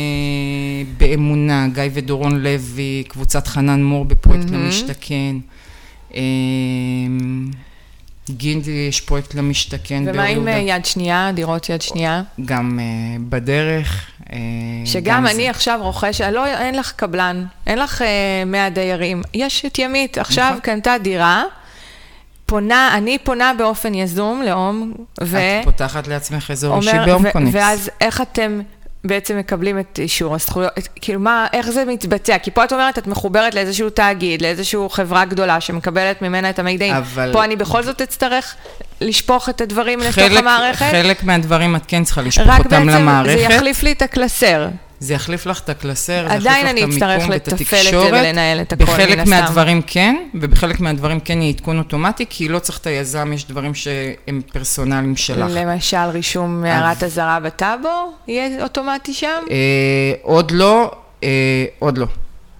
באמונה, 0.97 1.67
גיא 1.73 1.83
ודורון 1.93 2.43
לוי, 2.43 3.03
קבוצת 3.07 3.47
חנן 3.47 3.83
מור 3.83 4.05
בפרויקט 4.05 4.49
מהמם. 4.49 4.65
למשתכן. 4.65 5.35
גינדי, 8.29 8.85
יש 8.89 9.01
פרויקט 9.01 9.33
למשתכן 9.33 10.03
ומה 10.07 10.23
עם. 10.23 10.47
אה, 10.47 10.53
יד 10.53 10.85
שנייה, 10.85 11.31
דירות 11.33 11.69
יד 11.69 11.81
שנייה? 11.81 12.21
גם 12.45 12.79
אה, 12.79 13.17
בדרך. 13.29 14.05
אה, 14.33 14.37
שגם 14.85 15.15
גם 15.17 15.27
אני 15.27 15.43
זה. 15.43 15.49
עכשיו 15.49 15.79
רוכש, 15.81 16.21
לא, 16.21 16.45
אין 16.45 16.75
לך 16.75 16.91
קבלן, 16.91 17.45
אין 17.67 17.79
לך 17.79 18.01
אה, 18.01 18.43
100 18.45 18.69
דיירים, 18.69 19.21
יש 19.33 19.65
את 19.65 19.79
ימית, 19.79 20.17
עכשיו 20.17 20.47
נכון. 20.49 20.59
קנתה 20.59 20.95
דירה, 21.01 21.43
פונה, 22.45 22.93
אני 22.97 23.17
פונה 23.17 23.51
באופן 23.57 23.93
יזום 23.93 24.41
לאום, 24.41 24.93
ו... 25.23 25.37
את 25.37 25.65
פותחת 25.65 26.07
לעצמך 26.07 26.51
אזור 26.51 26.77
אישי 26.77 26.89
ו- 26.89 27.31
קונקס. 27.31 27.51
ואז 27.53 27.89
איך 28.01 28.21
אתם 28.21 28.61
בעצם 29.07 29.37
מקבלים 29.37 29.79
את 29.79 29.99
אישור 29.99 30.35
הזכויות, 30.35 30.71
כאילו 31.01 31.19
מה, 31.19 31.47
איך 31.53 31.69
זה 31.69 31.85
מתבצע? 31.85 32.37
כי 32.37 32.51
פה 32.51 32.63
את 32.63 32.73
אומרת, 32.73 32.97
את 32.97 33.07
מחוברת 33.07 33.55
לאיזשהו 33.55 33.89
תאגיד, 33.89 34.41
לאיזושהי 34.41 34.79
חברה 34.91 35.25
גדולה 35.25 35.61
שמקבלת 35.61 36.21
ממנה 36.21 36.49
את 36.49 36.59
המידעים. 36.59 36.95
אבל- 36.95 37.29
פה 37.33 37.43
אני 37.43 37.55
בכל 37.55 37.83
זאת 37.83 38.01
אצטרך 38.01 38.55
לשפוך 39.01 39.49
את 39.49 39.61
הדברים 39.61 39.99
לתוך 39.99 40.11
חלק, 40.15 40.39
המערכת? 40.39 40.85
חלק 40.91 41.23
מהדברים 41.23 41.75
את 41.75 41.81
כן 41.87 42.03
צריכה 42.03 42.21
לשפוך 42.21 42.47
רק 42.47 42.59
אותם 42.59 42.69
בעצם 42.69 42.91
זה 42.91 42.97
למערכת. 42.99 43.49
יחליף 43.49 43.83
לי 43.83 43.91
את 43.91 44.01
הקלסר. 44.01 44.67
זה 44.99 45.13
יחליף 45.13 45.45
לך 45.45 45.59
את 45.59 45.69
הקלסר, 45.69 46.25
זה 46.27 46.33
עדיין 46.33 46.65
יחליף 46.65 46.65
לך 46.65 46.69
אני 46.71 46.79
את 46.79 46.83
המיקום 46.83 47.03
אצטרך 47.03 47.29
ואת 47.29 47.47
לתפעל 47.47 47.79
את 47.79 47.91
זה 47.91 47.97
התקשורת. 47.97 48.13
ולנהל 48.13 48.61
את 48.61 48.73
הכל, 48.73 48.83
מן 48.85 48.93
בחלק 48.93 49.17
הסתם. 49.19 49.29
מהדברים 49.29 49.81
כן, 49.87 50.15
ובחלק 50.33 50.79
מהדברים 50.79 51.19
כן 51.19 51.41
יהיה 51.41 51.53
עדכון 51.53 51.77
אוטומטי, 51.77 52.25
כי 52.29 52.47
לא 52.47 52.59
צריך 52.59 52.77
את 52.77 52.87
היזם, 52.87 53.33
יש 53.33 53.45
דברים 53.47 53.73
שהם 53.73 54.41
פרסונליים 54.53 55.15
שלך. 55.15 55.47
למשל, 55.49 55.97
רישום 56.11 56.61
מערת 56.61 57.03
אזהרה 57.03 57.39
בטאבו, 57.39 58.13
יהיה 58.27 58.63
אוטומטי 58.63 59.13
שם? 59.13 59.27
אה, 59.51 59.55
עוד 60.21 60.51
לא, 60.51 60.91
אה, 61.23 61.29
עוד 61.79 61.97
לא. 61.97 62.05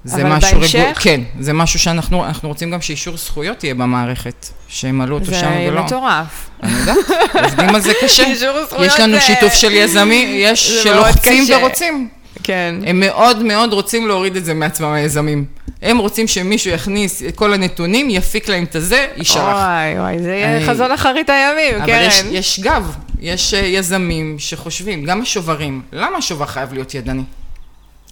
זה 0.07 0.23
משהו 0.23 0.59
בהמשך? 0.59 0.97
כן, 1.01 1.21
זה 1.39 1.53
משהו 1.53 1.79
שאנחנו 1.79 2.25
אנחנו 2.25 2.49
רוצים 2.49 2.71
גם 2.71 2.81
שאישור 2.81 3.17
זכויות 3.17 3.63
יהיה 3.63 3.75
במערכת, 3.75 4.47
שימלאו 4.67 5.15
אותו 5.15 5.25
זה 5.25 5.35
שם 5.39 5.51
ולא. 5.67 5.83
מטורף. 5.83 6.49
אני 6.63 6.71
יודעת, 6.79 6.97
עובדים 7.43 7.75
על 7.75 7.81
זה 7.81 7.93
קשה. 8.01 8.23
אישור 8.31 8.65
זכויות 8.69 8.93
יש 8.93 8.99
לנו 8.99 9.13
זה- 9.13 9.21
שיתוף 9.21 9.53
של 9.53 9.71
יזמים, 9.71 10.29
יש 10.33 10.71
זה 10.71 10.81
שלוחצים. 10.83 11.43
ורוצים. 11.49 12.09
כן. 12.45 12.75
הם 12.87 12.99
מאוד 12.99 13.43
מאוד 13.43 13.73
רוצים 13.73 14.07
להוריד 14.07 14.35
את 14.35 14.45
זה 14.45 14.53
מעצמם, 14.53 14.87
היזמים. 14.93 15.45
הם 15.81 15.97
רוצים 15.97 16.27
שמישהו 16.27 16.71
יכניס 16.71 17.23
את 17.23 17.35
כל 17.35 17.53
הנתונים, 17.53 18.09
יפיק 18.09 18.49
להם 18.49 18.63
את 18.63 18.75
הזה, 18.75 19.07
יישלח. 19.17 19.37
וואי, 19.43 19.99
וואי, 19.99 20.19
זה 20.19 20.29
יהיה 20.29 20.57
אני- 20.57 20.65
חזון 20.65 20.91
אחרית 20.91 21.29
הימים, 21.29 21.75
אבל 21.81 21.85
קרן. 21.85 22.07
יש, 22.07 22.23
יש 22.31 22.59
גב, 22.59 22.95
יש 23.19 23.53
אה, 23.53 23.59
יזמים 23.59 24.35
שחושבים, 24.39 25.03
גם 25.03 25.21
השוברים, 25.21 25.81
למה 25.93 26.17
השובר 26.17 26.45
חייב 26.45 26.73
להיות 26.73 26.93
ידני? 26.95 27.23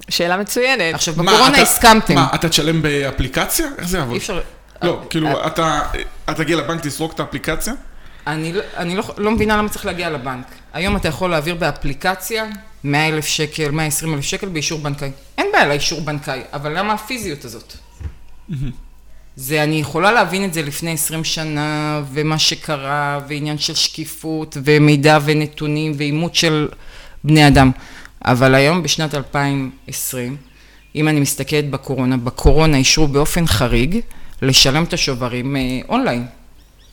שאלה 0.10 0.38
מצוינת. 0.38 0.94
עכשיו, 0.96 1.14
מה, 1.18 1.24
בקורונה 1.24 1.54
אתה- 1.54 1.62
הסכמתם. 1.62 2.16
מה, 2.16 2.28
אתה 2.36 2.50
תשלם 2.50 2.82
באפליקציה? 2.82 3.68
איך 3.78 3.88
זה 3.88 3.98
יעבוד? 3.98 4.12
אי 4.14 4.18
אפשר... 4.18 4.40
לא, 4.82 4.92
אה, 5.04 5.08
כאילו, 5.10 5.48
אתה 5.48 5.80
אתה 6.26 6.34
תגיע 6.34 6.58
לבנק, 6.58 6.82
תסרוק 6.82 7.14
את 7.14 7.20
האפליקציה? 7.20 7.74
אני, 8.28 8.54
לא- 8.54 8.62
אני 8.78 8.96
לא, 8.96 9.04
לא 9.18 9.32
מבינה 9.32 9.58
למה 9.58 9.70
צריך 9.70 9.86
להגיע 9.86 10.10
לבנק. 10.10 10.46
היום 10.74 10.96
אתה 10.96 11.08
יכול 11.08 11.30
להעביר 11.30 11.56
באפליקציה 11.56 12.46
100 12.84 13.08
אלף 13.08 13.26
שקל, 13.26 13.72
120 13.72 14.14
אלף 14.14 14.24
שקל 14.24 14.48
באישור 14.48 14.80
בנקאי. 14.80 15.12
אין 15.38 15.48
בעיה 15.54 15.68
לאישור 15.68 16.02
בנקאי, 16.02 16.42
אבל 16.54 16.80
למה 16.80 16.94
הפיזיות 16.94 17.46
הזאת? 17.46 17.74
זה, 19.36 19.64
אני 19.64 19.76
יכולה 19.76 20.12
להבין 20.12 20.46
את 20.46 20.54
זה 20.54 20.62
לפני 20.62 20.92
20 20.92 21.24
שנה, 21.24 22.02
ומה 22.12 22.40
שקרה, 22.40 23.20
ועניין 23.28 23.58
של 23.58 23.76
שקיפות, 23.76 24.58
ומידע 24.64 25.20
ונתונים, 25.26 25.92
ואימות 25.98 26.36
של 26.36 26.68
בני 27.24 27.48
אדם. 27.48 27.72
אבל 28.26 28.56
היום, 28.56 28.84
בשנת 28.84 29.16
2020, 29.16 30.38
אם 30.96 31.08
אני 31.08 31.20
מסתכלת 31.20 31.70
בקורונה, 31.70 32.18
בקורונה 32.18 32.78
אישרו 32.78 33.08
באופן 33.08 33.48
חריג 33.48 34.00
לשלם 34.42 34.84
את 34.84 34.94
השוברים 34.94 35.56
אה, 35.56 35.62
אונליין. 35.90 36.26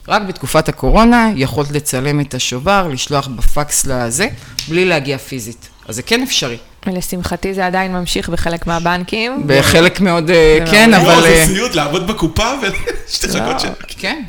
רק 0.07 0.21
בתקופת 0.21 0.69
הקורונה 0.69 1.31
יכולת 1.35 1.71
לצלם 1.71 2.19
את 2.19 2.33
השובר, 2.33 2.87
לשלוח 2.87 3.27
בפקס 3.27 3.85
לזה, 3.85 4.27
בלי 4.69 4.85
להגיע 4.85 5.17
פיזית. 5.17 5.70
אז 5.87 5.95
זה 5.95 6.01
כן 6.01 6.21
אפשרי. 6.23 6.57
ולשמחתי 6.87 7.53
זה 7.53 7.65
עדיין 7.65 7.93
ממשיך 7.93 8.29
בחלק 8.29 8.67
מהבנקים. 8.67 9.43
בחלק 9.45 9.99
מאוד, 9.99 10.29
אה, 10.29 10.57
כן, 10.71 10.93
אבל... 10.93 11.09
אה, 11.13 11.21
זה 11.21 11.53
סיוט, 11.53 11.75
לעבוד 11.75 12.07
בקופה 12.07 12.47
ושתי 12.61 13.27
לא. 13.33 13.33
חכות 13.33 13.59
של... 13.59 13.67
כן. 13.97 14.23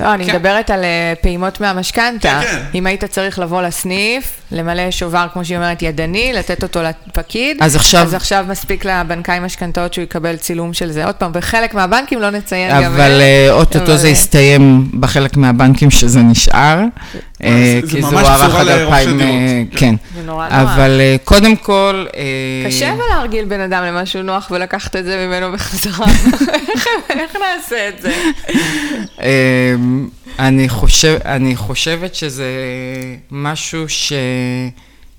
לא, 0.00 0.14
אני 0.14 0.24
כן. 0.26 0.36
מדברת 0.36 0.70
על 0.70 0.84
אה, 0.84 1.12
פעימות 1.22 1.60
מהמשכנתה. 1.60 2.40
כן, 2.42 2.46
כן. 2.50 2.62
אם 2.74 2.86
היית 2.86 3.04
צריך 3.04 3.38
לבוא 3.38 3.62
לסניף, 3.62 4.40
למלא 4.52 4.90
שובר, 4.90 5.26
כמו 5.32 5.44
שהיא 5.44 5.56
אומרת, 5.56 5.82
ידני, 5.82 6.32
לתת 6.32 6.62
אותו 6.62 6.80
לפקיד, 6.82 7.56
אז 7.60 7.76
עכשיו- 7.76 8.02
אז 8.02 8.14
עכשיו 8.14 8.44
מספיק 8.48 8.84
לבנקאי 8.84 9.38
משכנתאות 9.40 9.94
שהוא 9.94 10.02
יקבל 10.02 10.36
צילום 10.36 10.72
של 10.72 10.92
זה. 10.92 11.04
עוד 11.04 11.14
פעם, 11.14 11.32
בחלק 11.32 11.74
מהבנקים 11.74 12.20
לא 12.20 12.30
נציין 12.30 12.70
גם... 12.70 12.82
אבל 12.92 13.20
אה, 13.20 13.48
אוטוטו 13.52 13.96
זה 13.96 14.06
אה, 14.06 14.12
יסתיים 14.12 14.90
בחלק 15.00 15.36
מהבנקים 15.36 15.90
שזה 15.90 16.20
נשאר. 16.20 16.78
אה, 17.44 17.50
זה- 17.50 17.86
זה 17.86 17.92
כי 17.92 18.02
זה 18.02 18.10
ממש 18.10 18.26
הוארך 18.26 18.54
עד 18.54 18.66
לרוכשי 18.66 19.00
2000, 19.00 19.20
אה, 19.20 19.26
דירות. 19.26 19.80
כן. 19.80 19.94
זה 20.16 20.22
נורא 20.22 20.48
נורא. 20.48 20.62
אבל 20.62 21.00
אה, 21.00 21.16
קודם 21.24 21.56
כל... 21.56 22.04
אה, 22.16 22.22
קשה 22.68 22.92
אבל 22.92 23.02
להרגיל 23.10 23.44
בן 23.44 23.60
אדם 23.60 23.84
למשהו 23.84 24.22
נוח 24.22 24.48
ולקחת 24.50 24.96
את 24.96 25.04
זה 25.04 25.26
ממנו 25.26 25.52
בחזרה. 25.52 26.06
איך- 27.10 27.36
נעשה 27.56 27.88
את 27.88 28.02
זה? 28.02 28.12
אמ, 29.20 30.08
אני, 30.38 30.68
חושב, 30.68 31.18
אני 31.24 31.56
חושבת 31.56 32.14
שזה 32.14 32.46
משהו 33.30 33.84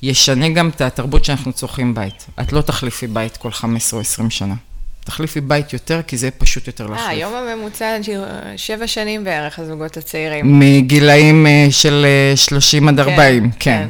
שישנה 0.02 0.50
גם 0.50 0.70
את 0.70 0.82
התרבות 0.82 1.26
שאנחנו 1.26 1.54
צורכים 1.54 1.94
בית. 1.96 2.26
את 2.42 2.54
לא 2.54 2.62
תחליפי 2.62 3.08
בית 3.08 3.38
כל 3.38 3.52
15 3.52 3.98
או 3.98 4.02
20 4.02 4.30
שנה. 4.30 4.54
תחליפי 5.04 5.42
בית 5.42 5.74
יותר, 5.74 6.02
כי 6.08 6.18
זה 6.18 6.32
פשוט 6.32 6.68
יותר 6.68 6.86
אה, 6.86 6.90
להחליף. 6.90 7.10
היום 7.10 7.34
הממוצע 7.34 7.98
שבע 8.58 8.88
שנים 8.88 9.24
בערך, 9.24 9.60
הזוגות 9.60 9.98
הצעירים. 9.98 10.60
מגילאים 10.60 11.48
אה, 11.48 11.68
של 11.70 12.06
אה, 12.06 12.38
30 12.38 12.90
עד 12.90 12.96
כן, 12.96 13.10
40, 13.10 13.52
כן. 13.52 13.58
כן. 13.60 13.88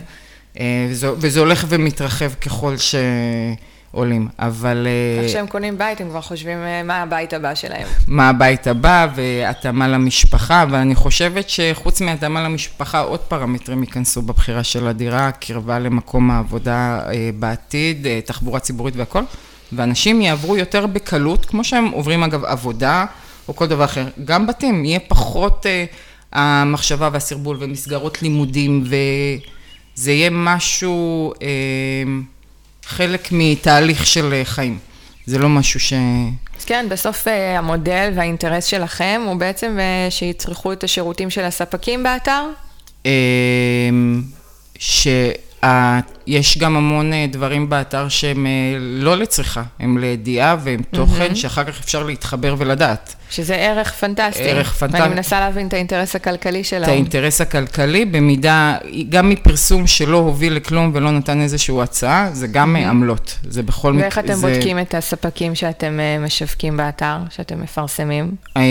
אה, 0.60 0.88
וזה, 0.90 1.12
וזה 1.18 1.40
הולך 1.40 1.66
ומתרחב 1.70 2.34
ככל 2.34 2.76
שעולים, 2.78 4.28
אבל 4.40 4.88
אה, 4.88 5.24
איך 5.24 5.32
שהם 5.32 5.48
קונים 5.48 5.78
בית, 5.78 6.02
הם 6.02 6.10
כבר 6.10 6.22
חושבים 6.22 6.58
אה, 6.58 6.84
מה 6.84 7.02
הבית 7.02 7.34
הבא 7.34 7.56
שלהם. 7.56 7.88
מה 8.08 8.30
הבית 8.30 8.68
הבא 8.68 9.08
והתאמה 9.16 9.88
למשפחה, 9.88 10.64
אבל 10.64 10.78
אני 10.78 10.96
חושבת 10.96 11.50
שחוץ 11.50 12.02
מהתאמה 12.02 12.44
למשפחה, 12.44 13.00
עוד 13.00 13.20
פרמטרים 13.20 13.84
ייכנסו 13.84 14.22
בבחירה 14.22 14.64
של 14.64 14.88
הדירה, 14.88 15.32
קרבה 15.32 15.80
למקום 15.80 16.32
העבודה 16.32 17.00
אה, 17.08 17.30
בעתיד, 17.40 18.08
אה, 18.08 18.20
תחבורה 18.26 18.60
ציבורית 18.60 18.96
והכל, 18.96 19.24
ואנשים 19.76 20.22
יעברו 20.22 20.58
יותר 20.58 20.86
בקלות, 20.86 21.46
כמו 21.46 21.64
שהם 21.64 21.88
עוברים 21.88 22.24
אגב 22.24 22.46
עבודה 22.46 23.06
או 23.48 23.56
כל 23.56 23.68
דבר 23.68 23.86
אחר. 23.86 24.08
גם 24.26 24.48
בתים, 24.48 24.86
יהיה 24.86 25.00
פחות 25.00 25.66
אה, 25.66 25.86
המחשבה 26.32 27.10
והסרבול 27.14 27.58
ומסגרות 27.60 28.22
לימודים, 28.22 28.84
וזה 28.84 30.12
יהיה 30.12 30.30
משהו, 30.30 31.34
אה, 31.42 31.48
חלק 32.86 33.28
מתהליך 33.32 34.06
של 34.06 34.34
אה, 34.34 34.46
חיים. 34.46 34.78
זה 35.26 35.38
לא 35.38 35.50
משהו 35.50 35.80
ש... 35.80 35.94
אז 36.60 36.66
כן, 36.66 36.86
בסוף 36.90 37.28
אה, 37.28 37.58
המודל 37.58 38.12
והאינטרס 38.16 38.66
שלכם 38.66 39.22
הוא 39.26 39.36
בעצם 39.36 39.78
אה, 39.80 40.12
שיצרכו 40.12 40.74
את 40.74 40.84
השירותים 40.84 41.30
של 41.30 41.44
הספקים 41.44 42.04
באתר? 42.04 42.44
אמ, 43.06 44.22
שיש 46.26 46.58
גם 46.58 46.76
המון 46.76 47.14
אה, 47.14 47.26
דברים 47.32 47.70
באתר 47.70 48.10
שהם 48.10 48.46
אה, 48.46 48.52
לא 48.80 49.18
לצריכה, 49.18 49.64
הם 49.80 49.98
לידיעה 49.98 50.56
והם 50.64 50.82
תוכן 50.92 51.36
שאחר 51.36 51.64
כך 51.64 51.80
אפשר 51.80 52.04
להתחבר 52.04 52.56
ולדעת. 52.58 53.16
שזה 53.34 53.56
ערך 53.56 53.92
פנטסטי. 53.94 54.44
ערך 54.44 54.74
פנטסטי. 54.74 55.02
ואני 55.02 55.14
מנסה 55.16 55.40
להבין 55.40 55.68
את 55.68 55.74
האינטרס 55.74 56.16
הכלכלי 56.16 56.60
את 56.60 56.66
שלהם. 56.66 56.90
האינטרס 56.90 57.42
הכלכלי, 57.42 58.06
במידה, 58.06 58.78
גם 59.10 59.30
מפרסום 59.30 59.88
שלא 59.88 60.18
הוביל 60.18 60.54
לכלום 60.54 60.92
ולא 60.94 61.12
נתן 61.12 61.42
איזושהי 61.42 61.82
הצעה, 61.82 62.30
זה 62.34 62.48
גם 62.48 62.76
עמלות. 62.76 63.40
זה 63.50 63.64
בכל 63.64 63.96
ואיך 64.00 64.20
אתם 64.20 64.34
זה- 64.34 64.48
בודקים 64.48 64.80
את 64.80 64.96
הספקים 64.96 65.56
שאתם 65.56 66.00
אה, 66.00 66.26
משווקים 66.26 66.78
באתר, 66.78 67.18
שאתם 67.30 67.62
מפרסמים? 67.62 68.32
אה, 68.58 68.62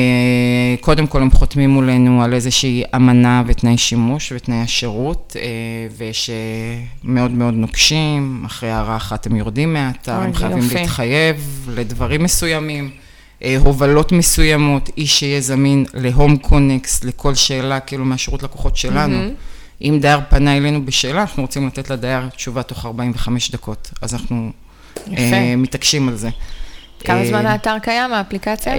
קודם 0.80 1.06
כל 1.06 1.22
הם 1.22 1.30
חותמים 1.30 1.70
מולנו 1.70 2.22
על 2.24 2.34
איזושהי 2.34 2.82
אמנה 2.96 3.42
ותנאי 3.46 3.78
שימוש 3.78 4.32
ותנאי 4.36 4.58
השירות, 4.58 5.36
אה, 5.40 5.48
ושמאוד 7.02 7.30
מאוד 7.30 7.54
נוקשים, 7.54 8.42
אחרי 8.46 8.70
הערה 8.70 8.96
אחת 8.96 9.26
הם 9.26 9.36
יורדים 9.36 9.72
מהאתר, 9.74 10.12
הם 10.12 10.34
חייבים 10.34 10.58
יופי. 10.58 10.74
להתחייב 10.74 11.36
לדברים 11.74 12.22
מסוימים, 12.22 12.90
הובלות 13.58 14.12
מסוימות, 14.12 14.90
איש 14.96 15.18
שיהיה 15.18 15.40
זמין 15.40 15.84
להום 15.94 16.36
קונקס, 16.36 17.04
לכל 17.04 17.34
שאלה, 17.34 17.80
כאילו 17.80 18.04
מהשירות 18.04 18.42
לקוחות 18.42 18.76
שלנו. 18.76 19.18
אם 19.82 19.98
דייר 20.02 20.20
פנה 20.28 20.56
אלינו 20.56 20.86
בשאלה, 20.86 21.20
אנחנו 21.20 21.42
רוצים 21.42 21.66
לתת 21.66 21.90
לדייר 21.90 22.28
תשובה 22.28 22.62
תוך 22.62 22.86
45 22.86 23.50
דקות, 23.50 23.90
אז 24.02 24.14
אנחנו. 24.14 24.50
אה, 25.16 25.54
מתעקשים 25.56 26.08
על 26.08 26.16
זה. 26.16 26.28
כמה 27.00 27.20
אה, 27.20 27.28
זמן 27.28 27.46
האתר 27.46 27.78
קיים, 27.82 28.12
האפליקציה? 28.12 28.74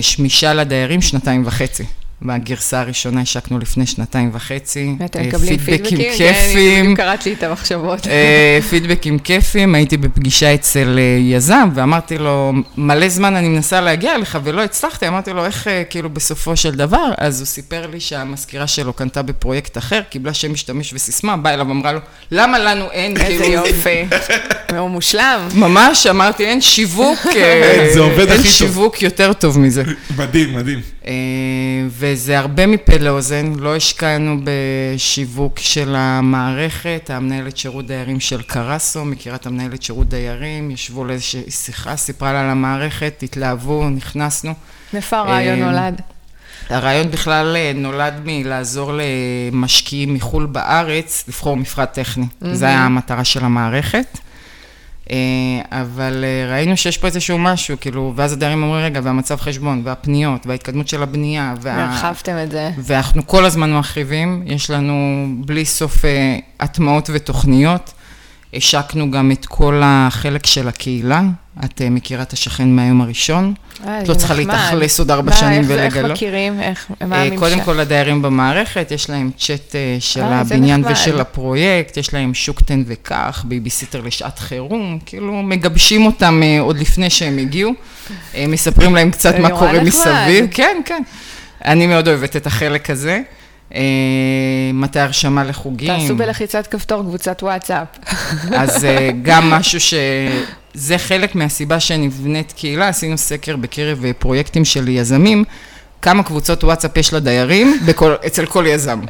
שמישה 0.00 0.54
לדיירים 0.54 1.00
שנתיים 1.00 1.42
וחצי. 1.46 1.84
בגרסה 2.24 2.80
הראשונה 2.80 3.20
השקנו 3.20 3.58
לפני 3.58 3.86
שנתיים 3.86 4.30
וחצי. 4.32 4.94
ואתם 4.98 5.18
אה, 5.18 5.26
מקבלים 5.26 5.58
פידבקים? 5.58 5.98
כן, 5.98 6.12
כיפיים. 6.16 6.84
בדיוק 6.84 6.98
קראת 6.98 7.26
לי 7.26 7.32
את 7.32 7.42
המחשבות. 7.42 8.06
אה, 8.06 8.58
פידבקים 8.70 9.18
כיפיים, 9.18 9.74
הייתי 9.74 9.96
בפגישה 9.96 10.54
אצל 10.54 10.98
אה, 10.98 11.18
יזם 11.20 11.68
ואמרתי 11.74 12.18
לו, 12.18 12.52
מלא 12.76 13.08
זמן 13.08 13.36
אני 13.36 13.48
מנסה 13.48 13.80
להגיע 13.80 14.14
אליך 14.14 14.38
ולא 14.44 14.62
הצלחתי, 14.64 15.08
אמרתי 15.08 15.32
לו, 15.32 15.44
איך 15.44 15.68
כאילו 15.90 16.10
בסופו 16.10 16.56
של 16.56 16.74
דבר? 16.74 17.12
אז 17.18 17.40
הוא 17.40 17.46
סיפר 17.46 17.86
לי 17.86 18.00
שהמזכירה 18.00 18.66
שלו 18.66 18.92
קנתה 18.92 19.22
בפרויקט 19.22 19.78
אחר, 19.78 20.00
קיבלה 20.10 20.34
שם 20.34 20.52
משתמש 20.52 20.94
וסיסמה, 20.94 21.36
באה 21.36 21.54
אליו 21.54 21.68
ואמרה 21.68 21.92
לו, 21.92 22.00
למה 22.30 22.58
לנו 22.58 22.90
אין? 22.90 23.16
איזה 23.16 23.44
כאילו, 23.44 23.66
יופי. 23.66 24.04
הוא 24.78 24.90
מושלם. 24.90 25.48
ממש, 25.54 26.06
אמרתי, 26.06 26.44
אין 26.44 26.60
שיווק, 26.60 27.18
זה 27.94 28.00
עובד 28.00 28.28
הכי 28.28 28.42
אין. 28.42 28.52
שיווק 28.52 29.02
יותר 29.02 29.32
טוב 29.32 29.58
מזה. 29.58 29.82
מדהים, 30.16 30.56
מדהים. 30.56 30.80
זה 32.14 32.38
הרבה 32.38 32.66
מפה 32.66 32.96
לאוזן, 33.00 33.52
לא 33.58 33.76
השקענו 33.76 34.36
בשיווק 34.44 35.58
של 35.58 35.94
המערכת, 35.96 37.10
המנהלת 37.10 37.56
שירות 37.56 37.86
דיירים 37.86 38.20
של 38.20 38.42
קרסו, 38.42 39.04
מכירה 39.04 39.36
את 39.36 39.46
המנהלת 39.46 39.82
שירות 39.82 40.08
דיירים, 40.08 40.70
ישבו 40.70 41.04
לאיזושהי 41.04 41.50
שיחה, 41.50 41.96
סיפרה 41.96 42.32
לה 42.32 42.40
על 42.40 42.50
המערכת, 42.50 43.22
התלהבו, 43.22 43.88
נכנסנו. 43.88 44.54
מאיפה 44.92 45.18
הרעיון 45.18 45.62
אה, 45.62 45.70
נולד? 45.70 46.00
הרעיון 46.70 47.10
בכלל 47.10 47.56
אה, 47.56 47.72
נולד 47.74 48.14
מלעזור 48.24 48.92
למשקיעים 48.94 50.14
מחו"ל 50.14 50.46
בארץ 50.46 51.24
לבחור 51.28 51.56
מפרט 51.56 51.92
טכני. 51.94 52.24
Mm-hmm. 52.24 52.46
זו 52.52 52.66
הייתה 52.66 52.80
המטרה 52.80 53.24
של 53.24 53.44
המערכת. 53.44 54.18
אה, 55.10 55.16
אבל 55.70 56.24
אה, 56.24 56.52
ראינו 56.52 56.76
שיש 56.76 56.98
פה 56.98 57.06
איזשהו 57.06 57.38
משהו, 57.38 57.76
כאילו, 57.80 58.12
ואז 58.16 58.32
הדיירים 58.32 58.62
אומרים, 58.62 58.84
רגע, 58.84 59.00
והמצב 59.02 59.36
חשבון, 59.36 59.82
והפניות, 59.84 60.46
וההתקדמות 60.46 60.88
של 60.88 61.02
הבנייה, 61.02 61.54
וה... 61.60 61.84
הרחבתם 61.84 62.36
את 62.42 62.50
זה. 62.50 62.70
ואנחנו 62.78 63.26
כל 63.26 63.44
הזמן 63.44 63.72
מרחיבים, 63.72 64.42
יש 64.46 64.70
לנו 64.70 65.26
בלי 65.46 65.64
סוף 65.64 66.04
אה, 66.04 66.38
הטמעות 66.60 67.10
ותוכניות. 67.12 67.92
השקנו 68.54 69.10
גם 69.10 69.30
את 69.30 69.46
כל 69.46 69.80
החלק 69.84 70.46
של 70.46 70.68
הקהילה, 70.68 71.22
את 71.64 71.82
אה, 71.82 71.90
מכירה 71.90 72.22
את 72.22 72.32
השכן 72.32 72.68
מהיום 72.68 73.00
הראשון. 73.00 73.54
את 73.74 74.08
לא 74.08 74.14
צריכה. 74.14 74.34
להתאכלס 74.34 74.98
עוד 74.98 75.10
ארבע 75.10 75.32
שנים 75.32 75.62
ולגלות. 75.66 75.94
איך 75.94 76.12
מכירים? 76.12 76.60
איך, 76.60 76.90
מה 77.00 77.16
אה, 77.16 77.22
הממשק? 77.22 77.38
קודם 77.38 77.60
כל 77.60 77.72
לדיירים 77.72 78.22
במערכת, 78.22 78.90
יש 78.90 79.10
להם 79.10 79.30
צ'אט 79.38 79.74
אה, 79.74 79.96
של 80.00 80.22
הבניין. 80.22 80.84
ושל 80.92 81.20
הפרויקט, 81.20 81.96
יש 81.96 82.14
להם 82.14 82.34
שוק 82.34 82.62
תן 82.62 82.82
וקח, 82.86 83.44
בייביסיטר 83.48 84.00
לשעת 84.00 84.38
חירום, 84.38 84.98
כאילו 85.06 85.42
מגבשים 85.42 86.06
אותם 86.06 86.40
עוד 86.60 86.78
לפני 86.78 87.10
שהם 87.10 87.38
הגיעו, 87.38 87.72
מספרים 88.48 88.94
להם 88.94 89.10
קצת 89.10 89.34
מה 89.38 89.50
קורה. 89.50 89.82
מסביב, 89.82 90.46
כן, 90.50 90.80
כן. 90.84 91.02
אני 91.64 91.86
מאוד 91.86 92.08
אוהבת 92.08 92.36
את 92.36 92.46
החלק 92.46 92.90
הזה. 92.90 93.20
אה, 93.74 93.80
מתי 94.74 95.00
הרשמה 95.00 95.44
לחוגים. 95.44 95.98
תעשו 96.00 96.16
בלחיצת 96.16 96.66
כפתור 96.66 97.02
קבוצת 97.02 97.42
וואטסאפ. 97.42 97.88
אז 98.56 98.84
אה, 98.84 99.10
גם 99.22 99.50
משהו 99.50 99.80
ש... 99.80 99.94
זה 100.74 100.98
חלק 100.98 101.34
מהסיבה 101.34 101.80
שנבנית 101.80 102.52
קהילה, 102.52 102.88
עשינו 102.88 103.18
סקר 103.18 103.56
בקרב 103.56 104.04
אה, 104.04 104.12
פרויקטים 104.12 104.64
של 104.64 104.88
יזמים, 104.88 105.44
כמה 106.02 106.22
קבוצות 106.22 106.64
וואטסאפ 106.64 106.96
יש 106.96 107.12
לדיירים 107.12 107.80
בכל, 107.86 108.14
אצל 108.26 108.46
כל 108.46 108.64
יזם. 108.68 109.00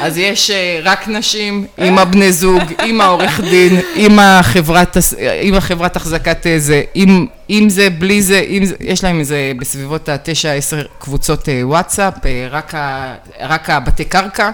אז 0.00 0.18
יש 0.18 0.50
אה, 0.50 0.80
רק 0.82 1.08
נשים, 1.08 1.66
עם 1.78 1.98
הבני 1.98 2.32
זוג, 2.32 2.62
עם 2.84 3.00
העורך 3.00 3.40
דין, 3.40 3.80
עם 3.94 4.18
החברת, 4.18 4.96
עם 5.42 5.54
החברת 5.54 5.96
החזקת 5.96 6.46
איזה, 6.46 6.82
עם, 6.94 7.26
עם 7.48 7.68
זה, 7.68 7.90
בלי 7.90 8.22
זה, 8.22 8.44
עם 8.48 8.64
זה, 8.64 8.74
יש 8.80 9.04
להם 9.04 9.20
איזה 9.20 9.52
בסביבות 9.58 10.08
התשע, 10.08 10.52
עשר 10.52 10.82
קבוצות 10.98 11.48
אה, 11.48 11.60
וואטסאפ, 11.62 12.26
אה, 12.26 12.46
רק, 12.50 12.74
ה, 12.74 13.14
רק 13.40 13.70
הבתי 13.70 14.04
קרקע, 14.04 14.50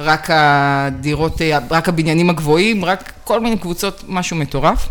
רק 0.00 0.28
הדירות, 0.32 1.42
אה, 1.42 1.58
רק 1.70 1.88
הבניינים 1.88 2.30
הגבוהים, 2.30 2.84
רק 2.84 3.12
כל 3.24 3.40
מיני 3.40 3.58
קבוצות, 3.58 4.04
משהו 4.08 4.36
מטורף. 4.36 4.88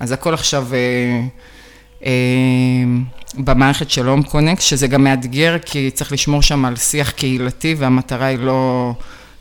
אז 0.00 0.12
הכל 0.12 0.34
עכשיו 0.34 0.66
אה, 0.72 0.78
אה, 2.06 2.12
במערכת 3.34 3.90
של 3.90 4.06
הום 4.06 4.22
קונקט, 4.22 4.62
שזה 4.62 4.86
גם 4.86 5.04
מאתגר, 5.04 5.56
כי 5.66 5.90
צריך 5.90 6.12
לשמור 6.12 6.42
שם 6.42 6.64
על 6.64 6.76
שיח 6.76 7.10
קהילתי, 7.10 7.74
והמטרה 7.78 8.26
היא 8.26 8.38
לא 8.38 8.92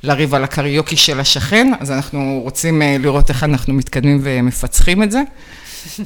לריב 0.03 0.35
על 0.35 0.43
הקריוקי 0.43 0.95
של 0.95 1.19
השכן, 1.19 1.71
אז 1.79 1.91
אנחנו 1.91 2.39
רוצים 2.43 2.81
אה, 2.81 2.95
לראות 2.99 3.29
איך 3.29 3.43
אנחנו 3.43 3.73
מתקדמים 3.73 4.19
ומפצחים 4.23 5.03
את 5.03 5.11
זה. 5.11 5.21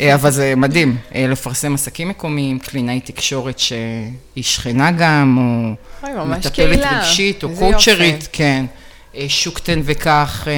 אה, 0.01 0.15
אבל 0.15 0.31
זה 0.31 0.53
מדהים, 0.57 0.97
אה, 1.15 1.27
לפרסם 1.27 1.73
עסקים 1.73 2.09
מקומיים, 2.09 2.59
קלינאי 2.59 2.99
תקשורת 2.99 3.59
שהיא 3.59 4.43
שכנה 4.43 4.91
גם, 4.91 5.37
או 6.17 6.25
מטפלת. 6.25 6.79
רגשית, 6.79 7.43
או 7.43 7.49
קואוצ'רית. 7.55 8.27
כן. 8.31 8.65
שוק 9.27 9.59
תן 9.59 9.79
וקח, 9.83 10.47
אה, 10.47 10.53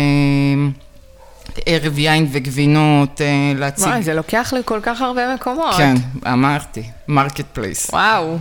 ערב 1.66 2.00
יין 2.00 2.28
וגבינות, 2.32 3.22
להציג. 3.56 3.88
וואי, 3.88 4.04
זה 4.04 4.14
לוקח 4.14 4.54
לכל 4.60 4.80
כך 4.84 5.02
הרבה 5.02 5.34
מקומות. 5.36 5.76
כן, 5.78 5.96
אמרתי, 6.34 6.84
marketplace. 7.08 7.90
וואו. 7.90 8.38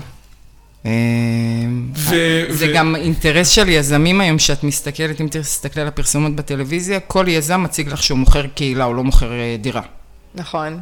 ו- 0.85 2.44
זה 2.49 2.66
ו- 2.70 2.75
גם 2.75 2.97
אינטרס 2.97 3.49
של 3.49 3.68
יזמים 3.68 4.20
היום, 4.20 4.38
שאת 4.38 4.64
מסתכלת, 4.64 5.20
אם 5.20 5.29
תסתכלי 5.31 5.83
על 5.83 5.88
הפרסומות 5.88 6.37
בטלוויזיה, 6.37 7.01
כל 7.01 7.25
יזם 7.29 7.62
מציג 7.62 7.88
לך 7.88 8.03
שהוא 8.03 8.18
מוכר 8.18 8.47
קהילה, 8.47 8.85
הוא 8.85 8.94
לא 8.94 9.05
מוכר 9.05 9.33
אה, 9.33 9.57
דירה. 9.61 9.83
נכון. 10.35 10.81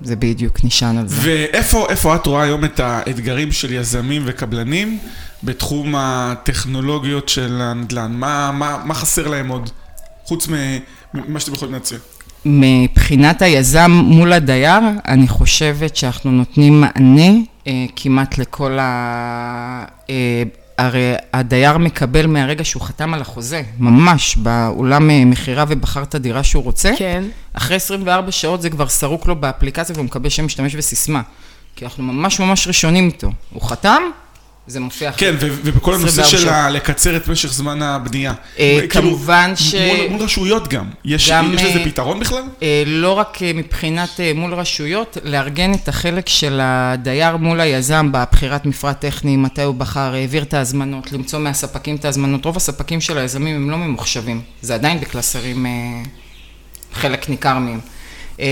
זה 0.00 0.16
בדיוק 0.16 0.64
נשען 0.64 0.98
על 0.98 1.08
זה. 1.08 1.16
ואיפה 1.20 1.86
איפה 1.88 2.14
את 2.14 2.26
רואה 2.26 2.42
היום 2.42 2.64
את 2.64 2.80
האתגרים 2.80 3.52
של 3.52 3.72
יזמים 3.72 4.22
וקבלנים 4.26 4.98
בתחום 5.42 5.94
הטכנולוגיות 5.96 7.28
של 7.28 7.60
הנדל"ן? 7.60 8.12
מה, 8.12 8.52
מה, 8.52 8.82
מה 8.84 8.94
חסר 8.94 9.28
להם 9.28 9.48
עוד? 9.48 9.70
חוץ 10.24 10.48
ממה 10.48 11.40
שאתם 11.40 11.54
יכולים 11.54 11.74
להציע. 11.74 11.98
מבחינת 12.44 13.42
היזם 13.42 13.90
מול 13.90 14.32
הדייר, 14.32 14.80
אני 15.08 15.28
חושבת 15.28 15.96
שאנחנו 15.96 16.30
נותנים 16.30 16.80
מענה 16.80 17.22
אה, 17.22 17.55
כמעט 17.96 18.38
לכל 18.38 18.78
ה... 18.78 19.84
אה, 20.10 20.42
הרי 20.78 21.12
הדייר 21.32 21.78
מקבל 21.78 22.26
מהרגע 22.26 22.64
שהוא 22.64 22.82
חתם 22.82 23.14
על 23.14 23.20
החוזה, 23.20 23.62
ממש, 23.78 24.36
באולם 24.36 25.10
אה, 25.10 25.24
מכירה 25.24 25.64
ובחר 25.68 26.02
את 26.02 26.14
הדירה 26.14 26.44
שהוא 26.44 26.62
רוצה. 26.62 26.92
כן. 26.98 27.24
אחרי 27.52 27.76
24 27.76 28.32
שעות 28.32 28.62
זה 28.62 28.70
כבר 28.70 28.88
סרוק 28.88 29.26
לו 29.26 29.36
באפליקציה 29.36 29.94
והוא 29.94 30.04
מקבל 30.04 30.28
שם 30.28 30.46
משתמש 30.46 30.74
וסיסמה. 30.74 31.22
כי 31.76 31.84
אנחנו 31.84 32.04
ממש 32.04 32.40
ממש 32.40 32.68
ראשונים 32.68 33.06
איתו. 33.06 33.30
הוא 33.52 33.62
חתם, 33.62 34.02
זה 34.68 34.80
מופיע 34.80 35.08
אחרי. 35.10 35.18
כן, 35.20 35.34
ובכל 35.40 35.94
הנושא 35.94 36.22
24 36.22 36.68
של 36.68 36.76
לקצר 36.76 37.16
את 37.16 37.28
משך 37.28 37.52
זמן 37.52 37.82
הבנייה. 37.82 38.32
אה, 38.58 38.78
כאילו, 38.78 38.88
כמובן 38.90 39.52
ש- 39.56 39.74
מול, 40.08 40.22
רשויות 40.22 40.68
גם. 40.68 40.84
יש, 41.04 41.30
לזה 41.30 41.66
אה, 41.78 41.84
פתרון 41.84 42.20
בכלל? 42.20 42.42
אה, 42.62 42.82
לא 42.86 43.12
רק 43.12 43.38
מבחינת 43.54 44.20
מול 44.34 44.54
רשויות, 44.54 45.18
לארגן 45.24 45.74
את 45.74 45.88
החלק 45.88 46.28
של 46.28 46.60
הדייר 46.62 47.36
מול 47.36 47.60
היזם 47.60 48.12
בבחירת 48.12 48.66
מפרט 48.66 49.00
טכני, 49.00 49.36
מתי 49.36 49.62
הוא 49.62 49.74
בחר, 49.74 50.14
העביר 50.14 50.42
את 50.42 50.54
ההזמנות, 50.54 51.12
למצוא 51.12 51.38
מהספקים 51.38 51.96
את 51.96 52.04
ההזמנות. 52.04 52.44
רוב 52.44 52.56
הספקים 52.56 53.00
של 53.00 53.18
היזמים 53.18 53.56
הם 53.56 53.70
לא 53.70 53.76
ממוחשבים, 53.76 54.40
זה 54.62 54.74
עדיין 54.74 55.00
בקלסרים, 55.00 55.66
חלק 56.94 57.28
ניכר 57.28 57.58
מהם. 57.58 57.80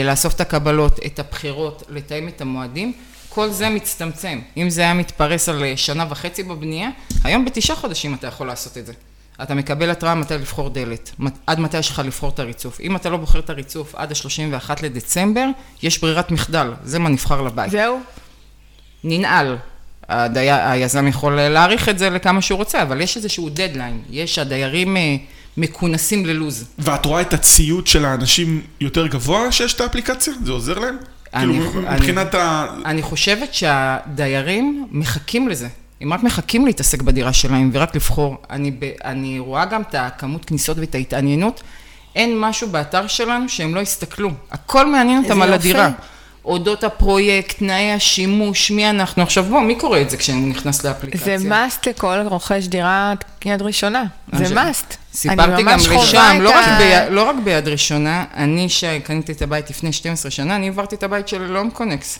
לאסוף 0.04 0.34
את 0.34 0.40
הקבלות, 0.40 1.00
את 1.06 1.18
הבחירות, 1.18 1.82
לתאם 1.88 2.28
את 2.28 2.40
המועדים, 2.40 2.92
כל 3.34 3.50
זה 3.50 3.68
מצטמצם. 3.68 4.40
אם 4.56 4.70
זה 4.70 4.80
היה 4.80 4.94
מתפרס 4.94 5.48
על 5.48 5.64
אה, 5.64 5.76
שנה 5.76 6.06
וחצי 6.10 6.42
בבנייה, 6.42 6.90
היום 7.24 7.44
בתשעה 7.44 7.76
חודשים 7.76 8.14
אתה 8.14 8.26
יכול 8.26 8.46
לעשות 8.46 8.78
את 8.78 8.86
זה. 8.86 8.92
אתה 9.42 9.54
מקבל 9.54 9.90
התראה 9.90 10.14
מתי 10.14 10.34
לבחור 10.34 10.70
דלת, 10.70 11.10
מת- 11.18 11.38
עד 11.46 11.60
מתי 11.60 11.78
יש 11.78 11.90
לך 11.90 12.02
לבחור 12.04 12.30
את 12.30 12.38
הריצוף. 12.38 12.80
אם 12.80 12.96
אתה 12.96 13.10
לא 13.10 13.16
בוחר 13.16 13.38
את 13.38 13.50
הריצוף 13.50 13.94
עד 13.94 14.12
ה-31 14.12 14.70
לדצמבר, 14.82 15.46
יש 15.82 15.98
ברירת 16.00 16.30
מחדל, 16.30 16.72
זה 16.84 16.98
מה 16.98 17.08
נבחר 17.08 17.42
לבית. 17.42 17.70
זהו? 17.70 18.00
ננעל. 19.04 19.56
הדי... 20.08 20.50
היזם 20.50 21.06
יכול 21.08 21.40
להאריך 21.40 21.88
את 21.88 21.98
זה 21.98 22.10
לכמה 22.10 22.42
שהוא 22.42 22.56
רוצה, 22.58 22.82
אבל 22.82 23.00
יש 23.00 23.16
איזשהו 23.16 23.48
דדליין. 23.48 24.02
יש, 24.10 24.38
הדיירים 24.38 24.96
אה, 24.96 25.16
מכונסים 25.56 26.26
ללוז. 26.26 26.64
ואת 26.78 27.06
רואה 27.06 27.20
את 27.20 27.34
הציות 27.34 27.86
של 27.86 28.04
האנשים 28.04 28.62
יותר 28.80 29.06
גבוה 29.06 29.52
שיש 29.52 29.74
את 29.74 29.80
האפליקציה? 29.80 30.34
זה 30.44 30.52
עוזר 30.52 30.78
להם? 30.78 30.96
אני- 31.34 31.52
כאילו, 31.60 31.82
מבחינת 31.92 32.34
ה... 32.34 32.66
אני 32.84 33.02
חושבת 33.02 33.54
שהדיירים 33.54 34.86
מחכים 34.90 35.48
לזה. 35.48 35.68
הם 36.00 36.12
רק 36.12 36.22
מחכים 36.22 36.66
להתעסק 36.66 37.02
בדירה 37.02 37.32
שלהם 37.32 37.70
ורק 37.72 37.94
לבחור. 37.94 38.36
אני, 38.50 38.70
ב, 38.70 38.76
אני 39.04 39.38
רואה 39.38 39.64
גם 39.64 39.82
את 39.82 39.94
הכמות 39.98 40.44
כניסות 40.44 40.78
ואת 40.78 40.94
ההתעניינות. 40.94 41.62
אין 42.16 42.40
משהו 42.40 42.68
באתר 42.68 43.06
שלנו 43.06 43.48
שהם 43.48 43.74
לא 43.74 43.80
יסתכלו. 43.80 44.30
הכל 44.50 44.86
מעניין 44.86 45.22
אותם 45.24 45.42
על. 45.42 45.52
הדירה. 45.52 45.90
אודות 46.44 46.84
הפרויקט, 46.84 47.58
תנאי 47.58 47.92
השימוש, 47.92 48.70
מי 48.70 48.90
אנחנו. 48.90 49.22
עכשיו 49.22 49.44
בוא, 49.44 49.60
מי 49.60 49.74
קורא 49.74 50.00
את 50.00 50.10
זה 50.10 50.16
כשהוא 50.16 50.48
נכנס 50.48 50.84
לאפליקציה? 50.84 51.38
זה 51.38 51.48
מאסט 51.48 51.88
לכל 51.88 52.16
רוכש 52.26 52.66
דירה 52.66 53.12
יד 53.44 53.62
ראשונה. 53.62 54.04
זה 54.32 54.54
מאסט. 54.54 54.96
סיפרתי 55.14 55.62
גם 55.62 55.78
לשם, 55.78 56.40
לא, 56.40 56.54
ה- 56.54 56.60
רק 56.60 56.78
ביד, 56.78 57.02
לא 57.12 57.28
רק 57.28 57.36
ביד 57.44 57.68
ראשונה, 57.68 58.24
אני 58.36 58.68
שקניתי 58.68 59.32
את 59.32 59.42
הבית 59.42 59.70
לפני 59.70 59.92
12 59.92 60.30
שנה, 60.30 60.56
אני 60.56 60.66
העברתי 60.66 60.94
את 60.94 61.02
הבית 61.02 61.28
של 61.28 61.42
לום 61.42 61.70
קונקס. 61.70 62.18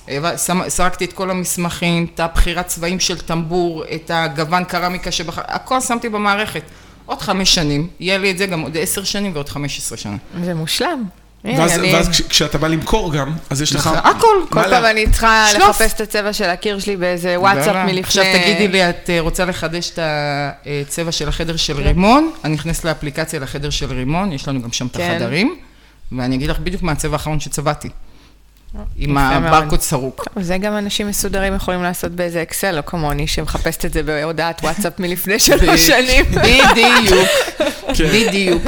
סרקתי 0.69 1.05
את 1.05 1.13
כל 1.13 1.31
המסמכים, 1.31 2.07
את 2.15 2.21
הבחירת 2.21 2.67
צבעים 2.67 3.01
של 3.01 3.19
טמבור, 3.19 3.85
את 3.95 4.11
הגוון 4.15 4.65
קרמיקה 4.65 5.11
שבחר, 5.11 5.43
הכל 5.47 5.81
שמתי 5.81 6.09
במערכת. 6.09 6.63
עוד 7.07 7.21
חמש 7.23 7.55
שנים, 7.55 7.89
יהיה 8.01 8.19
לי 8.19 8.31
את 8.31 8.39
זה 8.39 8.47
גם 8.47 8.61
עוד 8.61 8.77
עשר 8.81 9.05
שנים 9.05 9.31
ועוד 9.35 9.49
חמש 9.49 9.79
עשרה 9.79 9.99
שנה. 9.99 10.17
זה 10.45 10.55
מושלם. 10.55 11.05
ואז, 11.45 11.79
אני- 11.79 11.95
ואז 11.95 12.09
כש, 12.09 12.21
כשאתה 12.23 12.59
בא 12.59 12.69
למכור 12.69 13.13
גם, 13.15 13.33
אז 13.51 13.63
יש 13.63 13.75
לך... 13.75 13.87
הכל. 14.05 14.27
כל 14.51 14.63
פעם 14.71 14.85
אני 14.85 15.11
צריכה 15.11 15.47
שלוף. 15.53 15.63
לחפש 15.69 15.93
את 15.93 16.01
הצבע 16.01 16.33
של 16.33 16.45
הקיר 16.51 16.79
שלי 16.79 16.97
באיזה 16.97 17.41
וואטסאפ. 17.41 17.77
מלפני... 17.77 18.01
עכשיו 18.01 18.25
תגידי 18.43 18.69
לי, 18.69 18.89
את 18.91 19.11
אה, 19.11 19.21
רוצה 19.21 19.45
לחדש 19.45 19.91
את 19.91 19.99
הצבע 20.83 21.13
של 21.13 21.29
החדר 21.29 21.57
של 21.57 21.75
כן. 21.77 21.83
רימון? 21.83 22.31
אני 22.45 22.55
נכנסת 22.55 22.85
לאפליקציה 22.85 23.41
לחדר 23.41 23.71
של 23.71 23.93
רימון, 23.93 24.33
יש 24.33 24.49
לנו 24.49 24.63
גם 24.63 24.73
שם 24.73 24.87
את 24.87 24.97
כן. 24.97 25.11
החדרים, 25.11 25.57
ואני 26.13 26.37
אגיד 26.37 26.51
לך 26.51 26.59
בדיוק 26.59 26.83
מה 26.83 26.93
הצבע 26.93 27.13
האחרון 27.13 27.41
שצבעתי. 27.41 27.89
עם. 28.97 29.17
הברקוד 29.19 29.81
סרוק. 29.81 30.25
זה 30.41 30.59
גם 30.59 30.77
אנשים 30.79 31.09
מסודרים 31.09 31.55
יכולים 31.55 31.83
לעשות 31.83 32.13
באיזה 32.13 32.43
אקסל, 32.43 32.71
לא 32.77 32.81
כמוני, 32.87 33.27
שמחפשת 33.27 33.85
את 33.85 33.93
זה 33.93 34.03
בהודעת 34.03 34.61
וואטסאפ 34.63 34.93
מלפני 34.99 35.39
שלוש 35.39 35.87
שנים. 35.87 36.25
בדיוק, 36.25 37.29
כן. 37.97 38.05
בדיוק. 38.13 38.63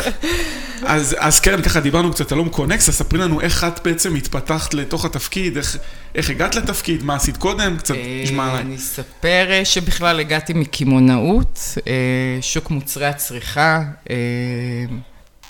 אז, 0.85 1.17
אז 1.19 1.41
קרן, 1.41 1.63
ככה 1.63 1.81
דיברנו 1.81 2.13
קצת 2.13 2.33
על 2.33 2.39
הום 2.39 2.49
קונקס, 2.49 2.89
אז 2.89 2.95
ספרי 2.95 3.19
לנו 3.19 3.41
איך 3.41 3.65
את 3.65 3.81
בעצם 3.85 4.15
התפתחת 4.15 4.75
לתוך 4.75 5.05
התפקיד, 5.05 5.57
איך, 5.57 5.77
איך 6.15 6.31
הגעת 6.31 6.55
לתפקיד, 6.55 7.03
מה 7.03 7.15
עשית 7.15 7.37
קודם, 7.37 7.77
קצת 7.77 7.95
נשמע 8.23 8.43
אה, 8.43 8.51
עליי. 8.51 8.63
אני 8.63 8.77
אספר 8.77 9.47
אה, 9.51 9.65
שבכלל 9.65 10.21
הגעתי 10.21 10.53
מקמעונאות, 10.53 11.79
אה, 11.87 11.93
שוק 12.41 12.71
מוצרי 12.71 13.07
הצריכה, 13.07 13.83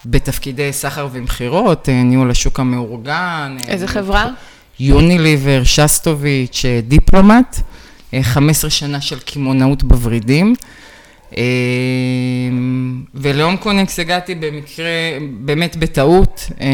בתפקידי 0.05 0.73
סחר 0.73 1.09
ומכירות, 1.12 1.89
ניהול 1.89 2.31
השוק 2.31 2.61
המאורגן. 2.61 3.57
איזה 3.69 3.89
חברה? 3.89 4.27
יוניליבר, 4.81 5.65
שסטוביץ', 5.65 6.65
דיפלומט, 6.89 7.61
אה, 8.15 8.23
15 8.23 8.71
שנה 8.71 9.01
של 9.01 9.19
קמעונאות 9.19 9.83
בוורידים. 9.83 10.55
אה, 11.37 11.43
ולהום 13.15 13.57
קונקס 13.57 13.99
הגעתי 13.99 14.35
במקרה, 14.35 14.87
באמת 15.41 15.77
בטעות, 15.77 16.51
אה, 16.61 16.67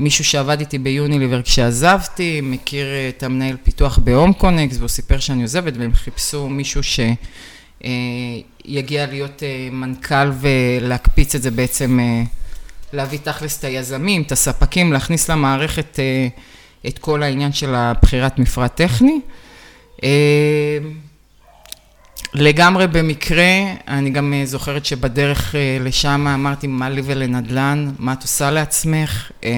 מישהו 0.00 0.24
שעבד 0.24 0.60
איתי 0.60 0.78
ביוניליבר 0.78 1.42
כשעזבתי, 1.42 2.40
מכיר 2.42 2.86
אה, 2.86 3.08
את 3.08 3.22
המנהל 3.22 3.56
פיתוח 3.62 3.98
בהום 3.98 4.32
קונקס, 4.32 4.76
והוא 4.76 4.88
סיפר 4.88 5.18
שאני 5.18 5.42
עוזבת, 5.42 5.72
והם 5.76 5.94
חיפשו 5.94 6.48
מישהו 6.48 6.80
שיגיע 7.84 9.06
להיות 9.06 9.42
אה, 9.42 9.68
מנכ"ל 9.72 10.30
ולהקפיץ 10.40 11.34
את 11.34 11.42
זה 11.42 11.50
בעצם, 11.50 12.00
אה, 12.00 12.22
להביא 12.92 13.18
תכלס 13.22 13.58
את 13.58 13.64
היזמים, 13.64 14.22
את 14.22 14.32
הספקים, 14.32 14.92
להכניס 14.92 15.30
למערכת 15.30 15.98
אה, 16.00 16.28
את 16.86 16.98
כל 16.98 17.22
העניין 17.22 17.52
של 17.52 17.74
הבחירת 17.74 18.38
מפרט 18.38 18.76
טכני. 18.76 19.20
לגמרי 22.34 22.86
במקרה, 22.86 23.46
אני 23.88 24.10
גם 24.10 24.32
אה, 24.32 24.46
זוכרת 24.46 24.84
שבדרך 24.84 25.54
אה, 25.54 25.78
לשם 25.80 26.26
אמרתי, 26.34 26.66
מה 26.66 26.88
לי 26.88 27.02
ולנדל"ן, 27.04 27.90
מה 27.98 28.12
את 28.12 28.22
עושה 28.22 28.50
לעצמך? 28.50 29.30
אה, 29.44 29.50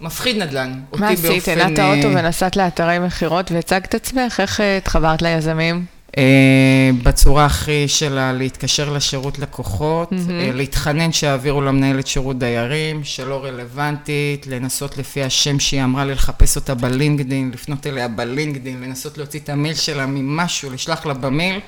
מפחיד 0.00 0.36
נדל"ן. 0.36 0.80
אותי 0.92 1.02
מה 1.02 1.08
עשית? 1.08 1.48
הנעת 1.48 1.78
אה, 1.78 1.84
האוטו 1.84 2.08
ונסעת 2.08 2.56
לאתרי 2.56 2.98
מכירות 2.98 3.52
והצגת 3.52 3.94
עצמך? 3.94 4.40
איך 4.40 4.60
התחברת 4.78 5.22
ליזמים? 5.22 5.84
אה, 6.18 6.90
בצורה 7.02 7.46
הכי 7.46 7.88
שלה 7.88 8.32
להתקשר 8.32 8.92
לשירות 8.92 9.38
לקוחות. 9.38 10.12
אה, 10.12 10.50
להתחנן 10.54 11.12
שיעבירו 11.12 11.60
למנהלת 11.60 12.06
שירות 12.06 12.38
דיירים, 12.38 13.04
שלא 13.04 13.44
רלוונטית, 13.44 14.46
לנסות 14.46 14.98
לפי 14.98 15.22
השם 15.22 15.60
שהיא 15.60 15.84
אמרה 15.84 16.04
לי 16.04 16.12
לחפש 16.12 16.56
אותה 16.56 16.74
בלינקדאין, 16.74 17.50
לפנות 17.54 17.86
אליה 17.86 18.08
בלינקדאין, 18.08 18.80
לנסות 18.80 19.18
להוציא 19.18 19.40
את 19.40 19.48
המייל 19.48 19.74
שלה 19.74 20.06
ממשהו, 20.06 20.70
לשלוח 20.70 21.06
לה 21.06 21.14
במייל. 21.14 21.60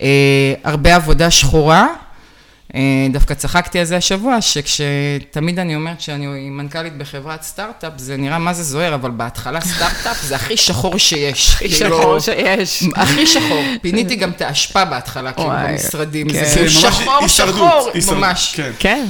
אה, 0.00 0.54
הרבה 0.64 0.96
עבודה 0.96 1.30
שחורה. 1.30 1.86
אה, 2.74 3.06
דווקא 3.12 3.34
צחקתי 3.34 3.78
על 3.78 3.84
זה 3.84 3.96
השבוע, 3.96 4.40
שכשתמיד 4.40 5.58
אני 5.58 5.76
אומרת 5.76 6.00
שאני 6.00 6.50
מנכ"לית 6.50 6.96
בחברת 6.96 7.42
סטארט-אפ, 7.42 7.92
זה 7.96 8.16
נראה 8.16 8.38
מה 8.38 8.54
זה 8.54 8.62
זוהר, 8.62 8.94
אבל 8.94 9.10
בהתחלה 9.10 9.60
סטארט-אפ 9.60 10.22
זה 10.22 10.36
הכי 10.36 10.56
שחור 10.56 10.98
שיש. 10.98 11.50
הכי 11.54 11.68
כאילו, 11.68 11.98
שחור 11.98 12.18
שיש. 12.20 12.84
הכי 12.94 13.26
שחור. 13.26 13.62
פיניתי 13.82 14.16
גם 14.16 14.30
את 14.30 14.40
האשפה 14.40 14.84
בהתחלה, 14.84 15.32
כאילו, 15.32 15.50
במשרדים. 15.68 16.28
כן. 16.28 16.44
זה 16.44 16.54
כאילו 16.54 16.70
שחור, 16.70 17.28
שחור, 17.28 17.90
ממש. 18.12 18.60
כן, 18.78 19.04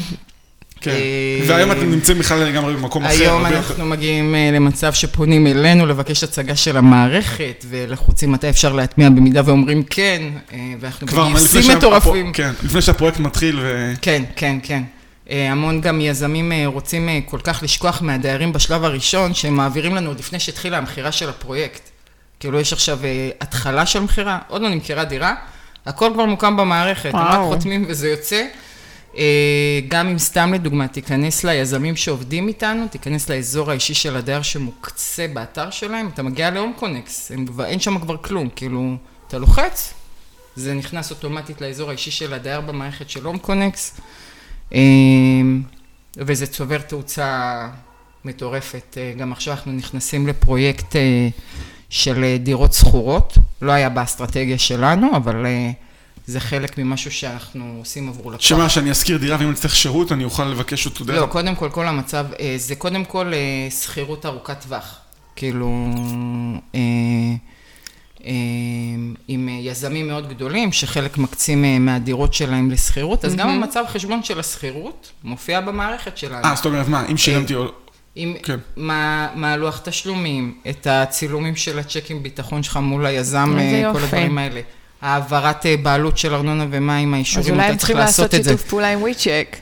כן. 0.91 0.97
אה, 0.97 1.49
והיום 1.49 1.73
אתם 1.73 1.91
נמצאים 1.91 2.19
בכלל 2.19 2.39
לגמרי 2.39 2.75
במקום 2.75 3.05
אחר. 3.05 3.15
היום 3.15 3.47
אנחנו 3.47 3.87
מגיעים 3.87 4.35
אה, 4.35 4.51
למצב 4.53 4.93
שפונים 4.93 5.47
אלינו 5.47 5.87
לבקש 5.87 6.25
הצגה 6.25 6.57
של 6.57 6.77
המערכת, 6.77 7.65
ולחוצים 7.69 8.33
מתי 8.33 8.49
אפשר 8.49 8.73
להטמיע 8.73 9.09
במידה 9.09 9.43
ואומרים 9.45 9.83
כן, 9.83 10.23
אה, 10.53 10.59
ואנחנו 10.81 11.07
שהפרו- 11.63 11.77
מטורפים. 11.77 12.33
כן, 12.33 12.51
לפני 12.63 12.83
שהפרויקט 12.83 13.19
מתחיל 13.19 13.59
ו... 13.63 13.93
כן, 14.03 14.23
כן, 14.37 14.57
כן. 14.63 14.83
המון 15.31 15.81
גם 15.81 16.01
יזמים 16.01 16.53
רוצים 16.67 17.09
כל 17.27 17.39
כך 17.45 17.61
לשכוח 17.63 18.03
מהדיירים 18.03 18.53
בשלב 18.53 18.85
הראשון, 18.85 19.35
שהם 19.35 19.55
מעבירים 19.55 19.95
לנו 19.95 20.09
עוד 20.09 20.19
לפני 20.19 20.41
שהתחילה 20.41 20.79
המכירה 20.79 21.13
של 21.13 21.29
הפרויקט. 21.29 21.81
כאילו 22.41 22.61
יש 22.61 22.73
עכשיו 22.73 22.99
התחלה 23.41 23.87
של 23.87 24.01
מכירה, 24.01 24.39
עוד 24.49 24.63
לא 24.63 24.69
נמכרה 24.69 25.05
דירה, 25.05 25.35
הכל 25.87 26.11
כבר 26.15 26.25
מוקם 26.25 26.57
במערכת, 26.57 27.11
הם 27.15 27.21
רק. 27.21 27.39
חותמים 27.39 27.85
וזה 27.89 28.09
יוצא. 28.09 28.45
אה, 29.17 29.81
גם 29.89 30.09
אם 30.09 30.19
סתם 30.19 30.55
לדוגמה 30.55 30.89
תיכנס 30.89 31.45
ליזמים 31.45 31.97
שעובדים 31.97 32.49
איתנו, 32.49 32.87
תיכנס 32.91 33.31
לאזור 33.31 33.71
האישי 33.71 33.95
של 33.95 34.17
הדייר 34.17 34.43
שמוקצה 34.43 35.27
באתר 35.33 35.71
שלהם, 35.71 36.09
אתה 36.15 36.23
מגיע 36.23 36.51
להום 36.51 36.73
קונקס, 36.77 37.33
אין 37.65 37.81
שם 37.81 37.99
כבר 37.99 38.17
כלום, 38.17 38.49
כאילו, 38.57 38.97
אתה 39.29 39.39
לוחץ, 39.39 39.95
זה 40.57 40.75
נכנס 40.75 41.11
אוטומטית 41.11 41.61
לאזור 41.61 41.89
האישי 41.89 42.11
של 42.11 42.35
הדייר 42.35 42.61
במערכת 42.61 43.11
של 43.11 43.25
הום 43.25 43.39
קונקס, 43.39 44.01
אה, 44.75 44.81
וזה 46.17 46.47
צובר 46.47 46.79
תאוצה 46.79 47.69
מטורפת. 48.25 48.99
אה, 49.01 49.13
גם 49.17 49.33
עכשיו 49.33 49.55
אנחנו 49.55 49.73
נכנסים 49.73 50.27
לפרויקט 50.27 50.97
של 51.91 52.37
דירות 52.39 52.73
שכורות, 52.73 53.39
לא 53.63 53.73
היה 53.73 53.89
באסטרטגיה 53.89 54.59
שלנו, 54.59 55.17
אבל 55.17 55.47
זה 56.27 56.41
חלק 56.41 56.79
ממשהו 56.79 57.11
שאנחנו 57.11 57.77
עושים 57.79 58.09
עבור 58.09 58.33
לקוח. 58.33 58.43
שמה, 58.43 58.69
שאני 58.69 58.93
אשכיר 58.93 59.17
דירה 59.19 59.37
ואם 59.41 59.49
אני 59.49 59.57
צריך 59.57 59.77
שירות, 59.77 60.13
אני 60.13 60.25
אוכל 60.25 60.45
לבקש 60.45 60.87
אותו 60.87 61.05
דרך... 61.05 61.21
לא, 61.21 61.27
קודם 61.27 61.55
כל, 61.55 61.71
כל 61.71 61.87
המצב, 61.87 62.27
אה, 62.41 62.55
זה 62.57 62.75
קודם 62.75 63.05
כל 63.05 63.33
אה, 63.35 63.71
שכירות 63.71 64.27
ארוכת 64.27 64.61
טווח. 64.61 64.99
כאילו, 65.37 65.91
אה, 66.75 68.31
עם 69.29 69.49
יזמים 69.49 70.09
מאוד 70.09 70.29
גדולים, 70.29 70.73
שחלק 70.73 71.19
מקצים 71.19 71.85
מהדירות 71.87 72.35
שלהם 72.35 72.71
לשכירות, 72.71 73.25
אז 73.25 73.35
גם 73.35 73.49
המצב 73.49 73.85
חשבון 73.89 74.23
של 74.23 74.41
השכירות 74.41 75.13
מופיע 75.25 75.61
במערכת 75.61 76.19
שלנו. 76.19 76.45
אה, 76.45 76.55
זאת 76.55 76.65
אומרת, 76.65 76.89
מה, 76.89 77.07
אם 77.11 77.17
שילמתי... 77.17 77.55
עם 78.15 78.35
כן. 78.43 78.57
מה, 78.77 79.29
מה 79.35 79.53
הלוח 79.53 79.81
תשלומים, 79.85 80.55
את 80.69 80.87
הצילומים 80.91 81.57
של 81.57 81.79
הצ'קים 81.79 82.23
ביטחון 82.23 82.63
שלך 82.63 82.77
מול 82.77 83.07
היזם, 83.07 83.53
כל 83.55 83.61
יופי. 83.61 84.05
הדברים 84.05 84.39
האלה. 84.39 84.61
העברת 85.03 85.67
אה, 85.67 85.75
בעלות 85.83 86.19
של 86.19 86.35
ארנונה 86.35 86.67
ומים, 86.71 87.15
אז 87.15 87.17
האישורים, 87.17 87.55
אולי 87.55 87.63
אתה 87.63 87.73
הם 87.73 87.77
צריך 87.77 87.79
צריכים 87.79 87.97
לעשות 87.97 88.19
לעשות 88.19 88.41
את 88.41 88.45
זה. 88.45 88.51
שיתוף 88.51 88.69
פעולה 88.69 88.93
עם 88.93 89.03
וויצ'ק. 89.03 89.57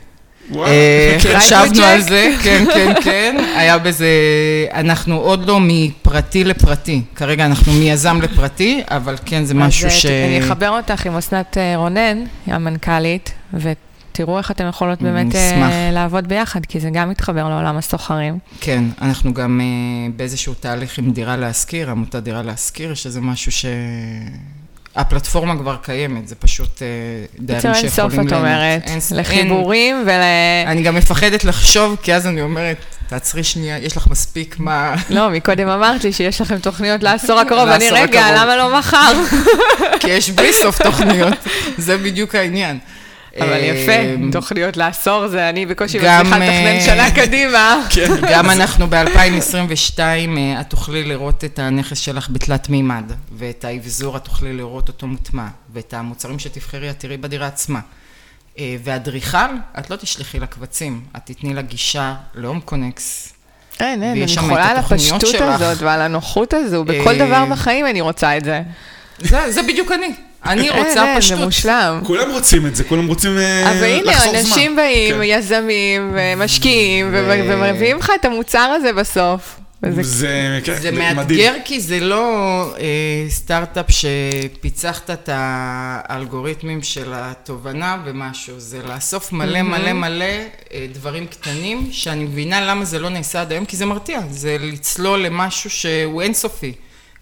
וואו. 0.51 0.66
אה, 0.66 1.16
חשבנו? 1.18 1.83
על 1.85 2.01
זה, 2.01 2.35
כן, 2.42 2.64
כן, 2.75 2.92
כן. 3.05 3.37
היה 3.57 3.79
בזה, 3.79 4.09
אנחנו 4.75 5.16
עוד 5.16 5.47
לא 5.47 5.59
מפרטי 5.61 6.44
לפרטי. 6.44 7.03
כרגע 7.16 7.47
אנחנו 7.47 7.73
מיזם 7.73 8.20
לפרטי, 8.23 8.83
אבל 8.88 9.16
כן, 9.25 9.44
זה 9.44 9.55
משהו 9.55 9.87
אז 9.87 9.92
ש... 9.92 10.07
אה, 10.07 10.27
אני 10.27 10.40
אחבר 10.47 10.68
אותך 10.68 11.07
עם 11.07 11.16
אסנת 11.16 11.59
אה, 11.59 11.77
רונן, 11.77 12.25
המנכ"לית, 12.47 13.33
ותראו 13.55 14.38
איך 14.38 14.51
אתם 14.51 14.68
יכולות 14.68 15.03
באמת 15.03 15.35
אה, 15.35 15.53
נשמח. 15.53 15.70
לעבוד 15.92 16.29
ביחד, 16.29 16.66
כי 16.66 16.81
זה 16.81 16.90
גם 16.92 17.11
מתחבר 17.11 17.49
לעולם 17.49 17.77
הסוחרים. 17.77 18.38
כן, 18.61 18.85
אנחנו 19.03 19.35
גם 19.35 19.61
אה, 19.61 20.11
באיזשהו 20.16 20.55
תהליך 20.55 20.99
עם 20.99 21.11
דירה 21.11 21.37
להשכיר, 21.37 21.90
עמותת 21.90 22.16
דירה 22.16 22.42
להשכיר, 22.42 22.94
שזה 22.94 23.20
משהו 23.20 23.53
ש... 23.53 23.66
הפלטפורמה 24.97 25.57
כבר 25.59 25.77
קיימת, 25.83 26.29
זה 26.29 26.35
פשוט 26.35 26.83
אה, 26.83 26.87
בקיצור, 27.39 27.47
דיירים 27.47 27.75
אין 27.75 27.89
סוף, 27.89 28.13
שיכולים 28.13 28.29
את. 28.29 28.33
אומרת, 28.33 28.83
לחיבורים 29.11 30.03
ול... 30.07 30.11
אני 30.67 30.83
גם 30.83 30.95
מפחדת 30.95 31.45
לחשוב, 31.45 31.97
כי 32.03 32.15
אז 32.15 32.27
אני 32.27 32.43
אומרת, 32.43 32.77
תעצרי 33.09 33.45
שנייה, 33.45 33.79
יש 33.79 33.97
לך 33.97 34.07
מספיק 34.07 34.57
מה... 34.59 34.95
לא, 35.11 35.31
מקודם 35.31 35.69
אמרת 35.69 36.05
לי 36.05 36.13
שיש 36.13 36.41
לכם 36.41 36.59
תוכניות 36.59 37.03
לעשור 37.03 37.39
הקרוב, 37.41 37.69
אני 37.69 37.91
רגע. 37.91 38.43
למה 38.43 38.57
לא 38.57 38.79
מחר? 38.79 39.13
כי 40.01 40.11
יש 40.11 40.31
בלי 40.31 40.53
סוף 40.53 40.83
תוכניות, 40.83 41.35
זה 41.79 41.99
בדיוק 41.99 42.35
העניין. 42.35 42.79
אבל 43.40 43.53
אה, 43.53 43.59
יפה, 43.59 43.92
תוכניות 44.33 44.77
לעשור 44.77 45.29
זה 45.29 45.49
אני 45.49 45.66
בקושי 45.66 45.99
גם, 45.99 46.20
מצליחה 46.20 46.38
לתכנן 46.38 46.66
אה, 46.66 46.81
שנה 46.81 47.11
קדימה. 47.11 47.87
כן. 47.90 48.07
גם 48.31 48.51
אנחנו 48.51 48.87
ב-2022, 48.87 49.99
אה, 49.99 50.61
את 50.61 50.70
תוכלי 50.70 51.05
לראות 51.05 51.44
את 51.44 51.59
הנכס 51.59 51.99
שלך 51.99 52.29
בתלת 52.31 52.68
מימד, 52.68 53.12
ואת 53.38 53.64
האבזור 53.64 54.16
את 54.16 54.25
תוכלי 54.25 54.53
לראות 54.53 54.88
אותו 54.88 55.07
מוטמע, 55.07 55.47
ואת 55.73 55.94
המוצרים 55.94 56.38
שתבחרי 56.38 56.90
את 56.90 56.99
תראי 57.01 57.16
בדירה 57.16 57.47
עצמה. 57.47 57.81
אה, 58.59 58.77
ואדריכל, 58.85 59.38
את 59.79 59.90
לא 59.90 59.97
תשלחי 59.97 60.38
לה 60.38 60.47
קבצים, 60.47 61.01
את 61.16 61.20
תתני 61.25 61.55
לה 61.55 61.62
גישה 61.62 62.14
להום 62.35 62.61
קונקס. 62.61 63.33
אין, 63.81 64.03
אין, 64.03 64.23
אני 64.23 64.33
יכולה 64.33 64.66
על 64.66 64.77
הפשטות. 64.77 65.35
הזאת 65.40 65.83
ועל 65.83 66.03
הנוחות 66.03 66.55
הזו, 66.55 66.85
בכל 66.85 67.18
דבר 67.18 67.44
בחיים 67.51 67.87
אני 67.87 68.01
רוצה 68.01 68.37
את 68.37 68.44
זה. 68.44 68.62
זה, 69.18 69.51
זה 69.51 69.62
בדיוק 69.62 69.92
אני. 69.92 70.14
אני 70.47 70.71
אין, 70.71 70.79
רוצה 70.79 71.05
אין, 71.07 71.21
זה 71.21 71.21
פשטות. 71.21 71.39
מושלם. 71.39 72.01
כולם 72.07 72.31
רוצים 72.31 72.67
את 72.67 72.77
זה, 72.77 72.85
כולם 72.85 73.07
רוצים 73.07 73.39
אה, 73.39 73.71
אבל 73.73 73.85
הנה, 73.85 74.03
לחסוך 74.03 74.27
זמן. 74.31 74.39
אנשים 74.41 74.77
באים, 74.77 75.15
כן. 75.15 75.21
יזמים, 75.25 76.13
ומשקיעים, 76.15 77.11
ומביאים 77.15 77.99
לך 77.99 78.13
את 78.21 78.25
המוצר 78.25 78.59
הזה 78.77 78.93
בסוף. 78.93 79.57
וזה- 79.87 80.03
זה, 80.03 80.61
כן, 80.65 80.75
זה. 80.81 80.91
מאתגר 80.91 81.55
כי 81.65 81.81
זה 81.81 82.01
לא 82.01 82.25
אה, 82.79 82.85
סטארט-אפ 83.31 83.87
שפיצחת 83.91 85.11
את 85.11 85.29
האלגוריתמים 85.33 86.83
של 86.83 87.13
התובנה 87.15 87.97
ומשהו, 88.05 88.55
זה 88.61 88.79
לאסוף 88.89 89.33
מלא 89.33 89.63
מלא 89.63 89.93
מלא 89.93 90.25
אה, 90.25 90.87
דברים 90.93 91.27
קטנים, 91.27 91.89
שאני 91.93 92.25
מבינה 92.25 92.61
למה 92.61 92.85
זה 92.85 92.99
לא 92.99 93.09
נעשה 93.09 93.41
עד 93.41 93.53
היום, 93.53 93.65
כי 93.65 93.77
זה 93.77 93.87
מרתיע, 93.87 94.21
זה 94.31 94.57
לצלול 94.61 95.21
למשהו 95.21 95.71
שהוא 95.71 96.23
אינסופי. 96.23 96.73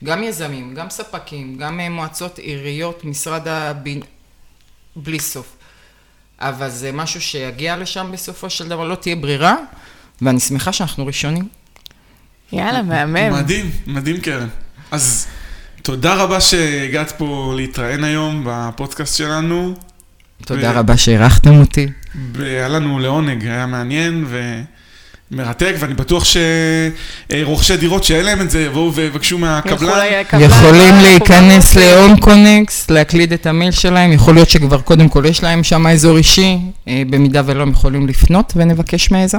גם 0.02 0.22
יזמים, 0.22 0.74
גם 0.74 0.90
ספקים, 0.90 1.56
גם 1.58 1.80
אה, 1.80 1.88
מועצות 1.88 2.38
עיריות, 2.38 3.04
משרד 3.04 3.48
הבין... 3.48 4.00
בלי 4.96 5.20
סוף. 5.20 5.56
אבל 6.40 6.70
זה 6.70 6.92
משהו 6.92 7.20
שיגיע 7.20 7.76
לשם 7.76 8.10
בסופו 8.12 8.50
של 8.50 8.68
דבר, 8.68 8.84
לא 8.84 8.94
תהיה 8.94 9.16
ברירה, 9.16 9.56
ואני 10.22 10.40
שמחה 10.40 10.72
שאנחנו 10.72 11.06
ראשונים. 11.06 11.48
יאללה, 12.52 12.82
מהמם. 12.82 13.32
מדהים, 13.32 13.70
מדהים 13.86 14.20
קרן. 14.20 14.48
אז 14.90 15.26
תודה 15.82 16.14
רבה 16.14 16.40
שהגעת 16.40 17.12
פה 17.12 17.52
להתראיין 17.56 18.04
היום 18.04 18.46
בפודקאסט 18.46 19.16
שלנו. 19.16 19.74
תודה 20.44 20.70
ו- 20.70 20.78
רבה 20.78 20.96
שהערכתם 20.96 21.60
אותי. 21.60 21.88
והיה 22.32 22.68
לנו 22.68 22.98
לעונג, 22.98 23.46
היה 23.46 23.66
מעניין 23.66 24.24
ומרתק, 25.32 25.74
ואני 25.78 25.94
בטוח 25.94 26.24
שרוכשי 26.24 27.76
דירות 27.76 28.04
שאין 28.04 28.24
להם 28.24 28.40
את 28.40 28.50
זה 28.50 28.62
יבואו 28.62 28.94
ויבקשו 28.94 29.38
מהקבלן. 29.38 30.06
יכולים 30.40 30.94
להיכנס 31.02 31.74
להום 31.74 32.16
קונקס, 32.20 32.90
להקליד 32.90 33.32
את 33.32 33.46
המייל 33.46 33.70
שלהם, 33.70 34.12
יכול 34.12 34.34
להיות 34.34 34.50
שכבר 34.50 34.80
קודם 34.80 35.08
כל 35.08 35.24
יש 35.26 35.42
להם 35.42 35.64
שם 35.64 35.86
אזור 35.86 36.16
אישי, 36.16 36.58
אה, 36.88 37.02
במידה 37.10 37.42
ולא 37.46 37.62
הם 37.62 37.70
יכולים 37.70 38.06
לפנות 38.08 38.52
ונבקש 38.56 39.10
מהיזם. 39.10 39.38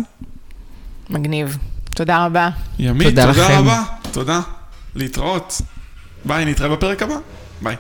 מגניב. 1.10 1.58
תודה 1.95 2.25
רבה. 2.25 2.49
ימית, 2.79 3.08
תודה 3.08 3.25
תודה 3.34 3.45
לכם. 3.45 3.53
רבה. 3.53 3.84
תודה. 4.12 4.39
להתראות. 4.95 5.62
ביי, 6.25 6.45
נתראה 6.45 6.69
בפרק 6.69 7.01
הבא. 7.03 7.15
ביי. 7.62 7.75